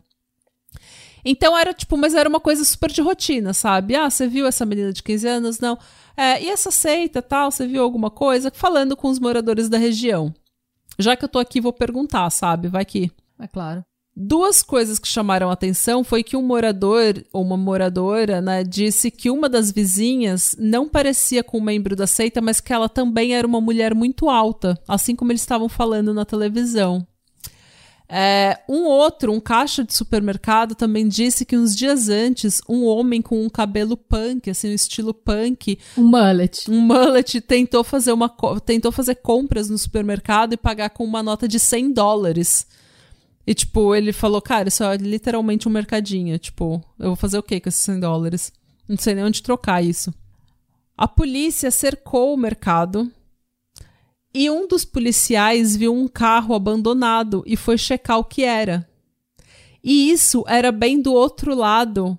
[1.25, 3.97] Então era tipo, mas era uma coisa super de rotina, sabe?
[3.97, 5.59] Ah, você viu essa menina de 15 anos?
[5.59, 5.77] Não.
[6.17, 8.53] É, e essa seita tal, você viu alguma coisa?
[8.55, 10.33] Falando com os moradores da região.
[10.97, 12.69] Já que eu tô aqui, vou perguntar, sabe?
[12.69, 13.11] Vai que.
[13.41, 13.85] É claro.
[14.17, 19.11] Duas coisas que chamaram a atenção foi que um morador ou uma moradora né, disse
[19.11, 23.35] que uma das vizinhas não parecia com um membro da seita, mas que ela também
[23.35, 27.05] era uma mulher muito alta, assim como eles estavam falando na televisão.
[28.09, 33.21] É, um outro, um caixa de supermercado, também disse que uns dias antes, um homem
[33.21, 35.77] com um cabelo punk, assim, um estilo punk.
[35.99, 36.71] Um mullet.
[36.71, 38.29] Um mullet tentou fazer, uma,
[38.65, 42.67] tentou fazer compras no supermercado e pagar com uma nota de 100 dólares.
[43.47, 46.39] E, tipo, ele falou, cara, isso é literalmente um mercadinho.
[46.39, 48.53] Tipo, eu vou fazer o quê com esses 100 dólares?
[48.89, 50.13] Não sei nem onde trocar isso.
[50.97, 53.11] A polícia cercou o mercado
[54.33, 58.89] e um dos policiais viu um carro abandonado e foi checar o que era.
[59.83, 62.19] E isso era bem do outro lado.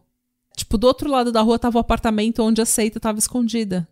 [0.56, 3.88] Tipo, do outro lado da rua estava o apartamento onde a seita estava escondida.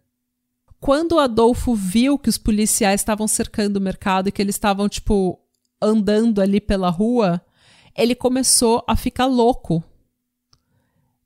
[0.80, 4.88] Quando o Adolfo viu que os policiais estavam cercando o mercado e que eles estavam,
[4.88, 5.40] tipo,
[5.84, 7.42] andando ali pela rua,
[7.96, 9.84] ele começou a ficar louco.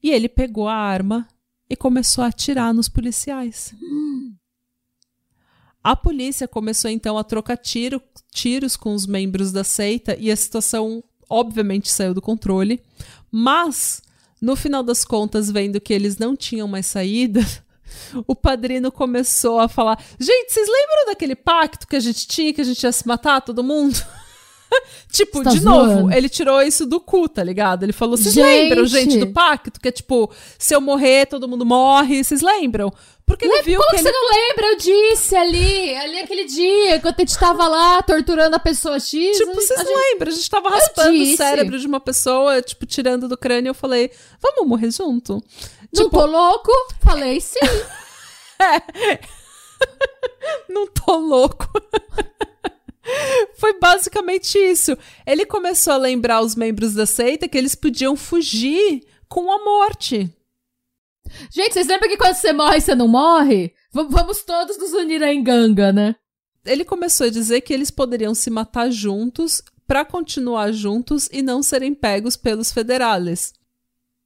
[0.02, 1.28] E ele pegou a arma
[1.70, 3.74] e começou a atirar nos policiais.
[5.84, 8.02] A polícia começou então a trocar tiro,
[8.32, 12.82] tiros com os membros da seita e a situação obviamente saiu do controle.
[13.32, 14.02] Mas,
[14.42, 17.42] no final das contas, vendo que eles não tinham mais saída,
[18.28, 22.62] o padrino começou a falar: Gente, vocês lembram daquele pacto que a gente tinha que
[22.62, 23.98] a gente ia se matar todo mundo?
[25.12, 25.96] tipo, tá de zoando.
[26.02, 27.84] novo, ele tirou isso do cu, tá ligado?
[27.84, 29.20] Ele falou: vocês lembram, Gente.
[29.20, 29.80] do pacto?
[29.80, 32.24] Que é tipo, se eu morrer, todo mundo morre.
[32.24, 32.92] Vocês lembram?
[33.26, 34.10] Porque ele viu Como que que ele.
[34.10, 34.66] você não lembra?
[34.68, 39.38] Eu disse ali, ali aquele dia, quando a gente tava lá torturando a pessoa X.
[39.38, 40.32] Tipo, vocês gente- lembram?
[40.32, 43.72] A gente tava raspando o cérebro de uma pessoa, tipo, tirando do crânio.
[43.72, 44.12] Eu falei,
[44.42, 45.34] vamos morrer junto?
[45.34, 45.42] Não
[46.04, 46.72] Tipo, tô louco?
[47.04, 47.60] Falei sim.
[50.70, 51.68] não tô louco.
[53.58, 54.98] Foi basicamente isso.
[55.26, 60.34] Ele começou a lembrar os membros da seita que eles podiam fugir com a morte.
[61.52, 63.74] Gente, vocês lembram que quando você morre, você não morre?
[63.94, 66.16] V- vamos todos nos unir em ganga, né?
[66.66, 71.64] Ele começou a dizer que eles poderiam se matar juntos para continuar juntos e não
[71.64, 73.54] serem pegos pelos federales.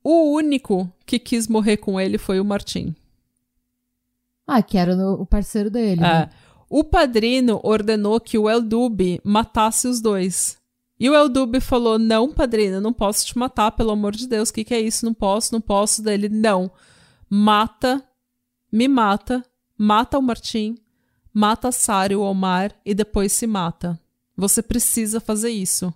[0.03, 2.95] O único que quis morrer com ele foi o Martim.
[4.47, 6.01] Ah, que era o parceiro dele.
[6.01, 6.29] né?
[6.73, 10.57] O padrino ordenou que o Eldubi matasse os dois.
[10.97, 14.53] E o Eldubi falou: Não, padrino, não posso te matar, pelo amor de Deus, o
[14.53, 15.03] que, que é isso?
[15.03, 16.01] Não posso, não posso.
[16.01, 16.71] Dele, não.
[17.29, 18.01] Mata,
[18.71, 19.43] me mata,
[19.77, 20.77] mata o Martim,
[21.33, 23.99] mata a Sara e o Omar e depois se mata.
[24.37, 25.93] Você precisa fazer isso.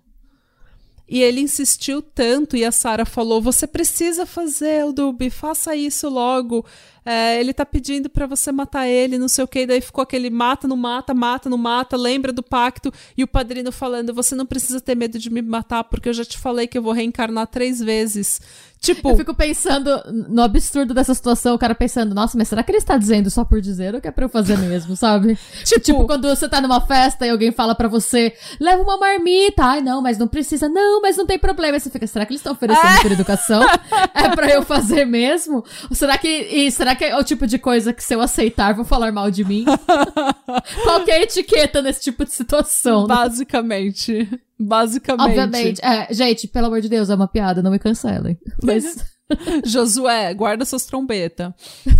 [1.08, 6.66] E ele insistiu tanto e a Sara falou: Você precisa fazer, Eldubi, faça isso logo.
[7.08, 9.68] É, ele tá pedindo pra você matar ele, não sei o que.
[9.68, 12.91] Daí ficou aquele mata, não mata, mata, não mata, lembra do pacto.
[13.16, 16.26] E o padrino falando: Você não precisa ter medo de me matar, porque eu já
[16.26, 18.41] te falei que eu vou reencarnar três vezes.
[18.80, 19.89] Tipo, Eu fico pensando
[20.30, 23.43] no absurdo dessa situação, o cara pensando, nossa, mas será que ele está dizendo só
[23.43, 25.39] por dizer ou que é pra eu fazer mesmo, sabe?
[25.64, 29.64] Tipo- tipo, quando você tá numa festa e alguém fala pra você, leva uma marmita,
[29.64, 31.76] ai não, mas não precisa, não, mas não tem problema.
[31.76, 33.64] Aí você fica, será que eles estão oferecendo por educação?
[34.14, 35.64] é pra eu fazer mesmo?
[35.89, 38.74] Ou será que, e será que é o tipo de coisa que se eu aceitar
[38.74, 39.66] vão falar mal de mim?
[40.84, 43.08] Qual que é a etiqueta nesse tipo de situação?
[43.08, 43.16] né?
[43.16, 44.30] basicamente.
[44.60, 45.28] Basicamente.
[45.28, 45.82] Obviamente.
[45.84, 48.38] É, gente, pelo amor de Deus, é uma piada, não me cancelem.
[48.64, 48.96] Mas,
[49.66, 51.52] Josué, guarda suas trombetas.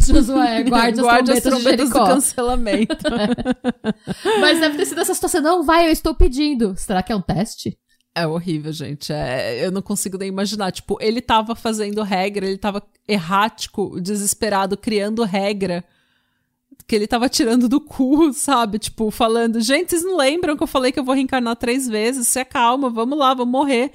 [0.08, 3.06] Josué, guarde as Guarde as trombetas, de trombetas do cancelamento.
[4.40, 5.42] Mas deve ter sido essa situação.
[5.42, 6.76] Não, vai, eu estou pedindo.
[6.78, 7.78] Será que é um teste?
[8.18, 9.12] É horrível, gente.
[9.12, 10.72] É, eu não consigo nem imaginar.
[10.72, 15.84] Tipo, ele tava fazendo regra, ele tava errático, desesperado, criando regra.
[16.88, 18.80] Que ele tava tirando do cu, sabe?
[18.80, 22.30] Tipo, falando, gente, vocês não lembram que eu falei que eu vou reencarnar três vezes?
[22.30, 23.92] Se acalma, vamos lá, vamos morrer.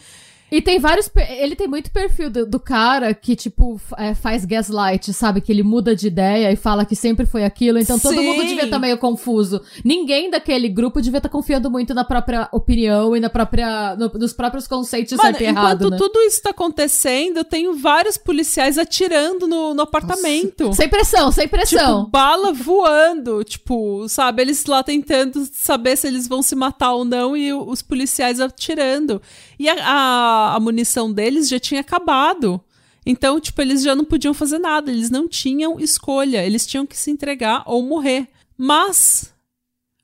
[0.51, 1.11] E tem vários.
[1.39, 5.41] Ele tem muito perfil do, do cara que, tipo, é, faz gaslight, sabe?
[5.41, 7.79] Que ele muda de ideia e fala que sempre foi aquilo.
[7.79, 8.27] Então todo Sim.
[8.27, 9.61] mundo devia estar meio confuso.
[9.85, 14.33] Ninguém daquele grupo devia estar confiando muito na própria opinião e na própria, no- nos
[14.33, 15.97] próprios conceitos Mano, certo e errado, enquanto né?
[15.99, 20.73] tudo isso tá acontecendo, eu tenho vários policiais atirando no, no apartamento.
[20.75, 22.01] Sem pressão, sem pressão.
[22.01, 24.43] Tipo, bala voando, tipo, sabe?
[24.43, 29.21] Eles lá tentando saber se eles vão se matar ou não e os policiais atirando.
[29.59, 32.61] E a, a, a munição deles já tinha acabado.
[33.05, 36.97] Então, tipo, eles já não podiam fazer nada, eles não tinham escolha, eles tinham que
[36.97, 38.29] se entregar ou morrer.
[38.57, 39.33] Mas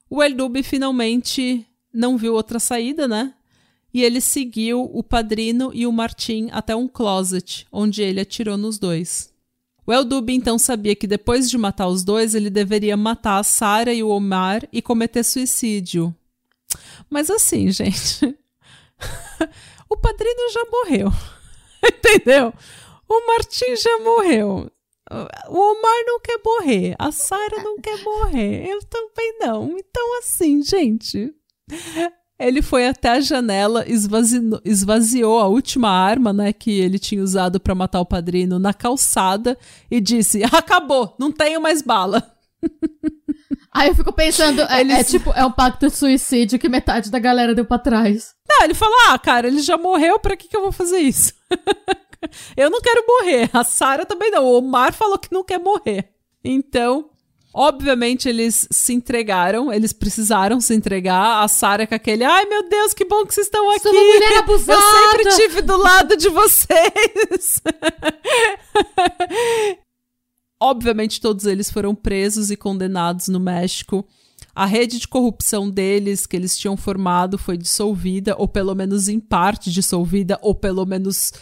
[0.09, 3.34] o Eldube finalmente não viu outra saída, né?
[3.93, 8.78] E ele seguiu o padrino e o Martim até um closet, onde ele atirou nos
[8.78, 9.32] dois.
[9.87, 13.95] O Eldube então sabia que depois de matar os dois, ele deveria matar a Sarah
[13.95, 16.14] e o Omar e cometer suicídio.
[17.09, 18.37] Mas assim, gente,
[19.89, 21.12] o padrino já morreu.
[21.84, 22.53] Entendeu?
[23.09, 24.70] O Martim já morreu.
[25.49, 26.97] O Omar não quer morrer.
[26.99, 28.68] A Sarah não quer morrer.
[28.68, 29.76] Eu também não.
[29.78, 31.32] Então, assim, gente.
[32.39, 37.59] Ele foi até a janela, esvaziou, esvaziou a última arma, né, que ele tinha usado
[37.59, 39.57] para matar o padrinho na calçada
[39.91, 42.22] e disse: Acabou, não tenho mais bala.
[43.76, 44.98] Aí eu fico pensando, é, Eles...
[44.98, 48.34] é, tipo, é um pacto de suicídio que metade da galera deu pra trás.
[48.48, 51.34] Não, ele falou: Ah, cara, ele já morreu, pra que, que eu vou fazer isso?
[52.56, 53.50] eu não quero morrer.
[53.52, 54.44] A Sarah também não.
[54.44, 56.10] O Omar falou que não quer morrer.
[56.42, 57.10] Então,
[57.58, 61.42] Obviamente eles se entregaram, eles precisaram se entregar.
[61.42, 63.80] A Sarah com aquele, ai meu Deus, que bom que vocês estão aqui.
[63.80, 64.78] Sou uma mulher abusada.
[64.78, 67.62] Eu sempre tive do lado de vocês.
[70.70, 74.06] Obviamente todos eles foram presos e condenados no México.
[74.54, 79.20] A rede de corrupção deles, que eles tinham formado, foi dissolvida, ou pelo menos em
[79.20, 81.32] parte dissolvida, ou pelo menos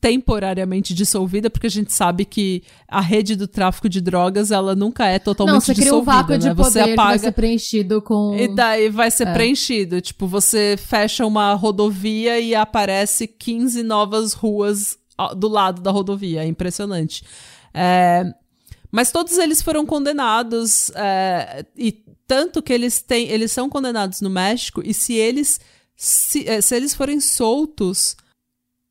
[0.00, 5.06] temporariamente dissolvida, porque a gente sabe que a rede do tráfico de drogas, ela nunca
[5.06, 6.12] é totalmente Não, você dissolvida.
[6.12, 6.38] Cria um vácuo né?
[6.38, 9.32] de poder você apaga vai ser preenchido com E daí vai ser é.
[9.32, 14.98] preenchido, tipo, você fecha uma rodovia e aparece 15 novas ruas
[15.36, 17.24] do lado da rodovia, é impressionante.
[17.72, 18.32] É...
[18.96, 21.66] Mas todos eles foram condenados é...
[21.76, 21.92] e
[22.26, 25.60] tanto que eles têm, eles são condenados no México e se eles
[25.94, 28.16] se, é, se eles forem soltos,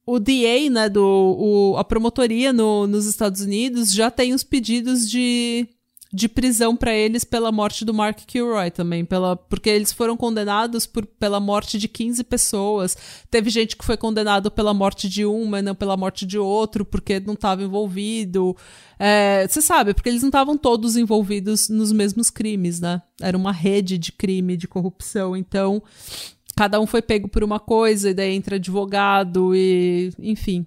[0.06, 5.10] o DA, né, do, o, a promotoria no, nos Estados Unidos já tem os pedidos
[5.10, 5.68] de,
[6.16, 10.86] de prisão para eles pela morte do Mark Kilroy também, pela, porque eles foram condenados
[10.86, 12.98] por, pela morte de 15 pessoas.
[13.30, 16.86] Teve gente que foi condenado pela morte de um, mas não pela morte de outro,
[16.86, 18.56] porque não estava envolvido.
[19.50, 23.02] Você é, sabe, porque eles não estavam todos envolvidos nos mesmos crimes, né?
[23.20, 25.36] Era uma rede de crime, de corrupção.
[25.36, 25.84] Então,
[26.56, 30.14] cada um foi pego por uma coisa, e daí entra advogado e.
[30.18, 30.66] enfim.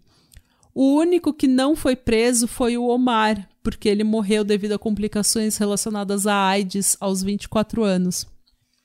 [0.80, 5.56] O único que não foi preso foi o Omar, porque ele morreu devido a complicações
[5.56, 8.28] relacionadas à AIDS aos 24 anos.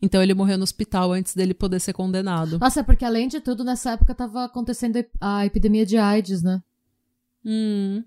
[0.01, 2.57] Então ele morreu no hospital antes dele poder ser condenado.
[2.57, 6.63] Nossa, é porque além de tudo, nessa época tava acontecendo a epidemia de AIDS, né?
[7.45, 8.03] Hum.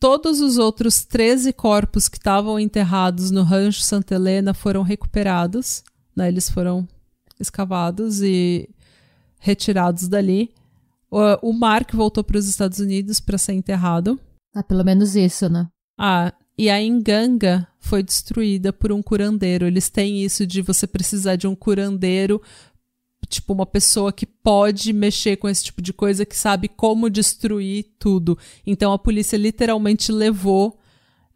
[0.00, 5.84] Todos os outros 13 corpos que estavam enterrados no rancho Santa Helena foram recuperados.
[6.16, 6.28] Né?
[6.28, 6.88] Eles foram
[7.38, 8.70] escavados e
[9.38, 10.50] retirados dali.
[11.10, 14.18] O, o Mark voltou para os Estados Unidos para ser enterrado.
[14.54, 15.68] Ah, pelo menos isso, né?
[15.96, 19.66] Ah, e a Enganga foi destruída por um curandeiro.
[19.66, 22.42] Eles têm isso de você precisar de um curandeiro,
[23.28, 27.86] tipo uma pessoa que pode mexer com esse tipo de coisa, que sabe como destruir
[27.98, 28.38] tudo.
[28.66, 30.77] Então a polícia literalmente levou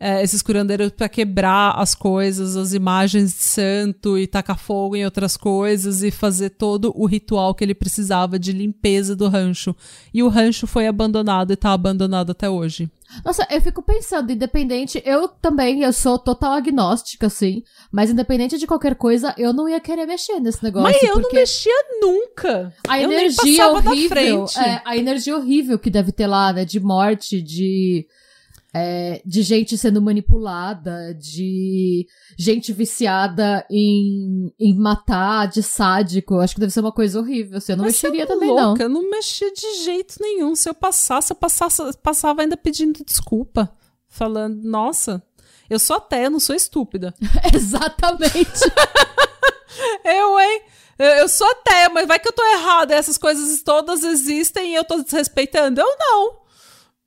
[0.03, 5.05] é, esses curandeiros para quebrar as coisas, as imagens de santo e tacar fogo em
[5.05, 9.77] outras coisas e fazer todo o ritual que ele precisava de limpeza do rancho.
[10.13, 12.91] E o rancho foi abandonado e tá abandonado até hoje.
[13.25, 18.67] Nossa, eu fico pensando, independente, eu também, eu sou total agnóstica, assim, mas independente de
[18.67, 20.91] qualquer coisa, eu não ia querer mexer nesse negócio.
[20.91, 22.75] Mas eu não mexia nunca.
[22.89, 27.41] A eu energia horrível, é, a energia horrível que deve ter lá, né, de morte,
[27.41, 28.07] de
[28.75, 32.07] é, de gente sendo manipulada, de
[32.39, 36.39] gente viciada em, em matar, de sádico.
[36.39, 37.59] Acho que deve ser uma coisa horrível.
[37.59, 38.97] Assim, eu não Mas mexeria também, louca, não.
[38.97, 40.55] Eu não mexia de jeito nenhum.
[40.55, 43.71] Se eu passasse, eu passasse, passava ainda pedindo desculpa.
[44.09, 45.23] Falando, nossa,
[45.71, 47.15] eu sou até, eu não sou estúpida.
[47.55, 48.61] Exatamente.
[50.05, 50.63] eu, hein?
[50.99, 52.95] Eu, sou até, mas vai que eu tô errada.
[52.95, 55.81] Essas coisas todas existem e eu tô desrespeitando.
[55.81, 56.43] Eu não.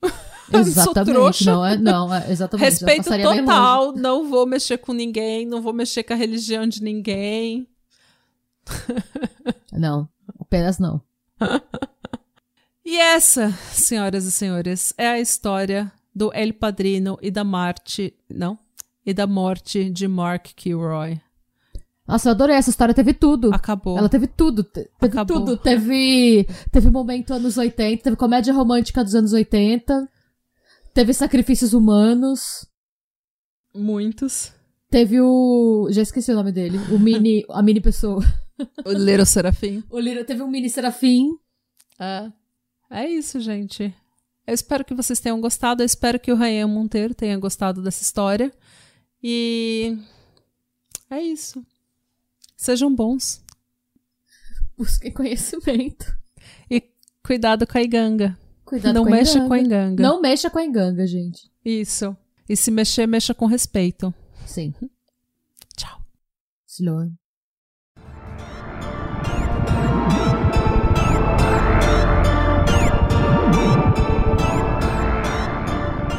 [0.54, 2.66] Exatamente, não é, não, é, exatamente.
[2.66, 7.68] Respeito total, não vou mexer com ninguém, não vou mexer com a religião de ninguém.
[9.72, 10.08] Não,
[10.40, 11.02] apenas não.
[12.84, 18.58] e essa, senhoras e senhores, é a história do El Padrino e da morte, não?
[19.06, 21.22] E da morte de Mark Kilroy.
[22.08, 23.54] Nossa, eu adorei essa história, teve tudo.
[23.54, 23.98] Acabou.
[23.98, 24.64] Ela teve tudo.
[24.64, 25.40] Teve Acabou.
[25.40, 25.58] tudo.
[25.58, 30.08] Teve, teve momento anos 80, teve comédia romântica dos anos 80.
[30.96, 32.66] Teve sacrifícios humanos.
[33.76, 34.54] Muitos.
[34.90, 35.90] Teve o.
[35.92, 36.78] Já esqueci o nome dele.
[36.90, 37.46] O mini.
[37.50, 38.24] a mini pessoa.
[38.86, 39.84] O Little Serafim.
[39.90, 41.38] O Little, teve um mini Serafim.
[42.00, 42.32] É.
[42.90, 43.94] É isso, gente.
[44.48, 45.84] Eu espero que vocês tenham gostado.
[45.84, 48.50] Eu espero que o Rayan Monteiro tenha gostado dessa história.
[49.22, 49.98] E
[51.10, 51.62] é isso.
[52.56, 53.44] Sejam bons.
[54.78, 56.06] Busquem conhecimento.
[56.72, 56.82] E
[57.22, 58.38] cuidado com a iganga.
[58.66, 59.48] Cuidado Não com a mexa enganga.
[59.48, 60.04] com a enganga.
[60.04, 61.50] Não mexa com a enganga, gente.
[61.64, 62.16] Isso.
[62.50, 64.14] E se mexer, mexa com respeito.
[64.46, 64.74] Sim.
[65.78, 66.00] Tchau.
[66.68, 67.12] Sloan.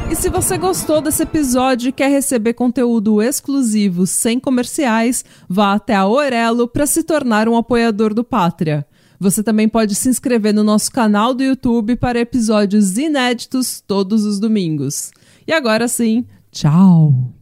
[0.09, 5.95] E se você gostou desse episódio e quer receber conteúdo exclusivo sem comerciais, vá até
[5.95, 8.85] a Orelo para se tornar um apoiador do Pátria.
[9.19, 14.39] Você também pode se inscrever no nosso canal do YouTube para episódios inéditos todos os
[14.39, 15.11] domingos.
[15.47, 17.36] E agora sim, tchau!